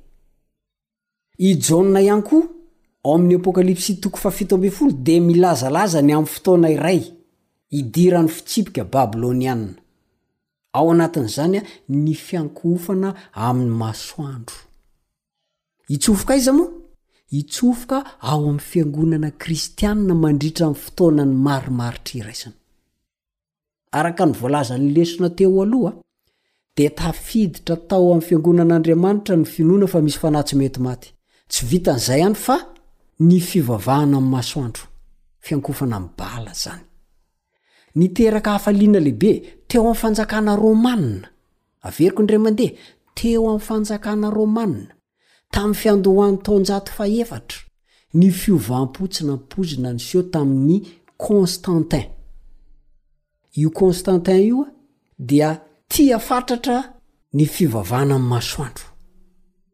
[1.37, 2.58] i jana iankoh
[3.03, 7.01] ao amin'ny apokalipsi toko fa fito abyfolo di milazalazany amin'ny fotoana iray
[7.79, 9.73] idirany fitsipika babilônianna
[10.77, 11.61] ao anatin'izanya
[12.03, 14.57] ny fiankoofana amin'ny masoandro
[15.95, 16.71] itsofoka iza moa
[17.41, 17.97] itsofoka
[18.29, 22.55] ao amin'ny fiangonana kristiana mandritra ami'ny fotoana ny marimaritra iray zany
[23.99, 25.93] araka ny voalaza ny lesona teo aloha
[26.75, 31.07] dia tafiditra tao ami'ny fiangonan'andriamanitra ny finoana fa misy fanahtsy mety maty
[31.49, 32.57] tsy vitan'izay ihany fa
[33.19, 34.83] ny fivavahana am'ny masoandro
[35.45, 36.83] fiankofana m bala zany
[37.95, 39.31] ny teraka hafaliana lehibe
[39.67, 41.27] teo amin'n fanjakana rômanna
[41.87, 42.73] averiko indra mandeha
[43.17, 44.91] teo amin'ny fanjakana rômanna
[45.53, 47.59] tamin'ny fiandohoan'ny taonjato faefatra
[48.19, 50.77] ny fiovampotsina mpozina ny seo tamin'ny
[51.27, 52.05] constantin
[53.59, 54.67] io constantin ioa
[55.29, 55.49] dia
[55.91, 56.77] tia fatratra
[57.33, 58.87] ny fivavahana am'ny masoandro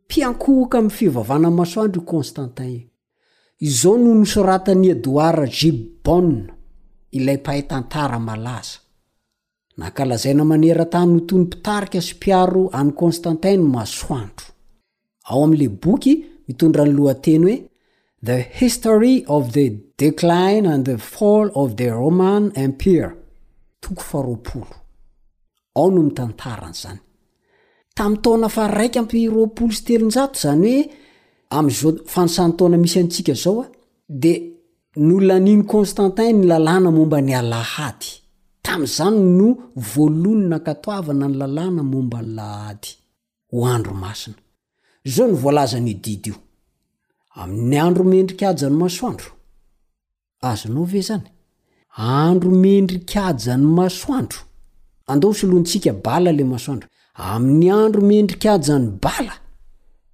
[0.06, 2.90] mpiankohoka ami'ny fivavahna ay masoandro io constantin
[3.60, 6.48] izao noho nysoratanyadoara jib bonne
[7.16, 8.80] ilay pahay tantara malaza
[9.78, 14.46] nankalazaina manera tany noto ny mpitarika sypiaro any constantine masoandro
[15.30, 16.14] ao amin'la boky
[16.48, 17.64] mitondra ny loanteny hoe
[18.28, 23.12] the history of the decline and the fall of the roman empire
[23.82, 24.76] toko fa roapolo
[25.76, 27.00] ao no mitantaran' zany
[27.98, 31.05] tami'ny taona fa raika ampyroapolo sy telonjato zany hoe
[31.54, 33.68] am'zao fanysanytaona misy antsika zao a
[34.10, 34.34] de
[34.96, 38.10] no la niny constantin ny lalàna momba ny alahady
[38.66, 39.48] tam'zany no
[39.94, 42.90] voalonyna ankatoavana ny lalàna momba ny lah ady
[43.52, 44.40] ho andro masina
[45.14, 46.36] zao ny volazanydidy io
[47.42, 49.30] amin'ny andro mendrikaja ny masoandro
[50.50, 51.28] azonao ve zany
[52.24, 54.40] andro mendrikaja ny masoandro
[55.12, 56.88] andao solohntsika bala le masoandro
[57.32, 59.36] amin'ny andro mendrikajany bala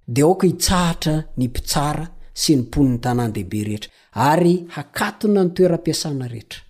[0.08, 3.90] dia oka hitsahatra ny mpitsara sy ny mponi ny tanàn dehibe rehetra
[4.32, 6.60] ary hakatona nytoerampiasana rehetra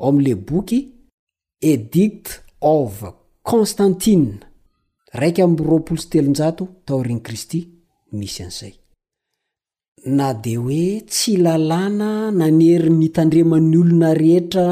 [0.00, 0.78] ao amin'le boky
[1.72, 2.26] edict
[2.74, 2.94] ov
[3.50, 4.38] constantie
[5.20, 7.58] raiky amiroapolo sy telonjato taorinyi kristy
[8.18, 8.74] misy an'izay
[10.16, 14.66] na dia hoe tsy lalàna naneri ny itandreman'ny olona rehetra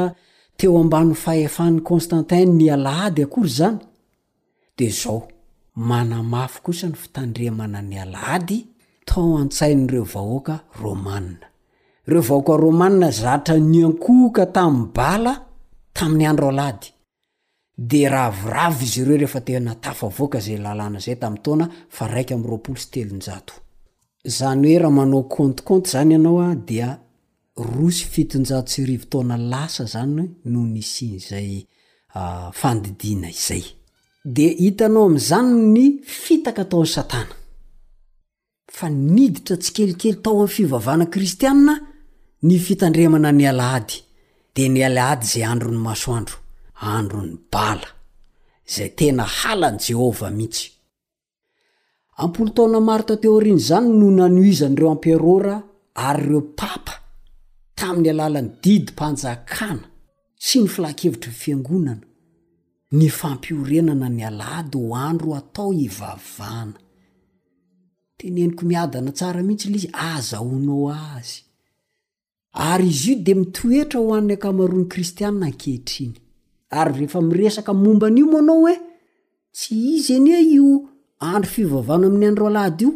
[0.57, 3.77] teo ambany fahefahn'ny constantin ny alahady akory zany
[4.77, 5.19] dia zao
[5.77, 8.67] manamafy kosa ny fitandremana ny alady
[9.05, 11.21] tao antsainyreo vahoaka romaa
[12.07, 15.45] reo vahoka romanna zatra nyankohka taminy bala
[15.93, 16.87] tamin'ny andro alady
[17.77, 20.03] de ravoravo izy ireo rehfatnaf
[22.01, 23.27] aaytakmzany
[24.65, 26.97] oe rah manao contikonty zany ianaoa dia
[27.55, 31.65] rosy fitonjato sy rivotona lasa zany noo nsnzayay
[34.35, 35.83] dia hitanao amin'izany ny
[36.23, 37.35] fitaka tao ny satana
[38.77, 41.73] fa niditra tsy kelikely tao amin'ny fivavana kristiana
[42.47, 43.93] ny fitandremana ny ala ady
[44.55, 46.35] dea ny ala ady zay andro ny masoandro
[46.95, 47.89] andro ny bala
[48.75, 50.65] zay tena halany jehova mihitsy
[52.21, 55.55] ampolo taona maro tateo riny izany no nanoizan'ireo ampiarora
[56.07, 56.93] ary ireo papa
[57.79, 59.83] tamin'ny alalany didy mpanjakana
[60.45, 62.03] sy ny filan-kevitry ny fiangonana
[62.91, 66.73] ny fampiorenana ny alady ho andro atao hivavana
[68.17, 71.41] teneniko miadana tsara mihitsy la izy aza honao azy
[72.53, 76.13] ary izy io de mitoetra hoan'ny ankamaroany kristianna ankehitriny
[76.69, 78.75] ary rehefa miresaka momba an'io moanao e
[79.55, 80.67] tsy izy any a io
[81.33, 82.91] andro fivavana amin'ny andro alady io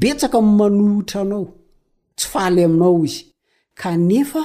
[0.00, 1.46] betsaka manohitranao
[2.16, 3.22] tsy faly aminao izy
[3.80, 4.42] kanefa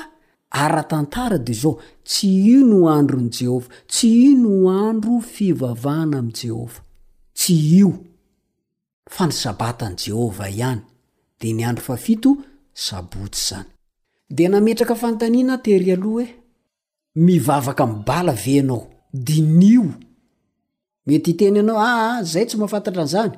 [0.51, 6.33] araha-tantara de zao tsy io no andro ny jehovah tsy io no andro fivavahana amin'n
[6.41, 6.81] jehovah
[7.39, 7.91] tsy io
[9.15, 10.81] fa ny sabata an' jehovah ihany
[11.39, 12.29] de ny andro fa fito
[12.85, 13.67] sabotsy zany
[14.35, 16.25] de nametraka fantaniana tery aloha hoe
[17.25, 18.81] mivavaka mibala venao
[19.25, 19.85] dinio
[21.07, 23.33] mety iteny ianao a ah, a ah, zay tsy mahafantatra an'zany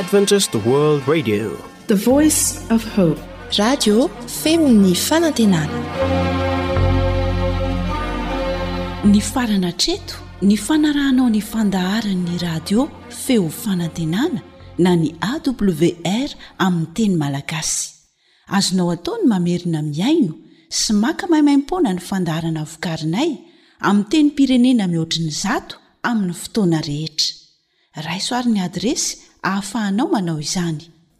[0.00, 1.46] adventis world radio
[1.86, 4.08] the voice of hope radio
[4.42, 5.78] femo ny fanantenana
[9.04, 10.14] ny farana treto
[10.48, 12.82] ny fanarahnao ny fandaharanyny radio
[13.24, 14.38] feo fanantenana
[14.84, 16.30] na ny awr
[16.66, 17.82] aminy teny malagasy
[18.56, 20.32] azonao ataony mamerina miaino
[20.78, 23.30] sy maka maimaimpona ny fandaharana vokarinay
[23.88, 25.74] ami teny pirenena mihoatriny zato
[26.08, 27.28] aminny fotoana rehetra
[28.06, 29.10] raisoarin'ny adresy
[29.42, 30.84] hahafahanao manao izany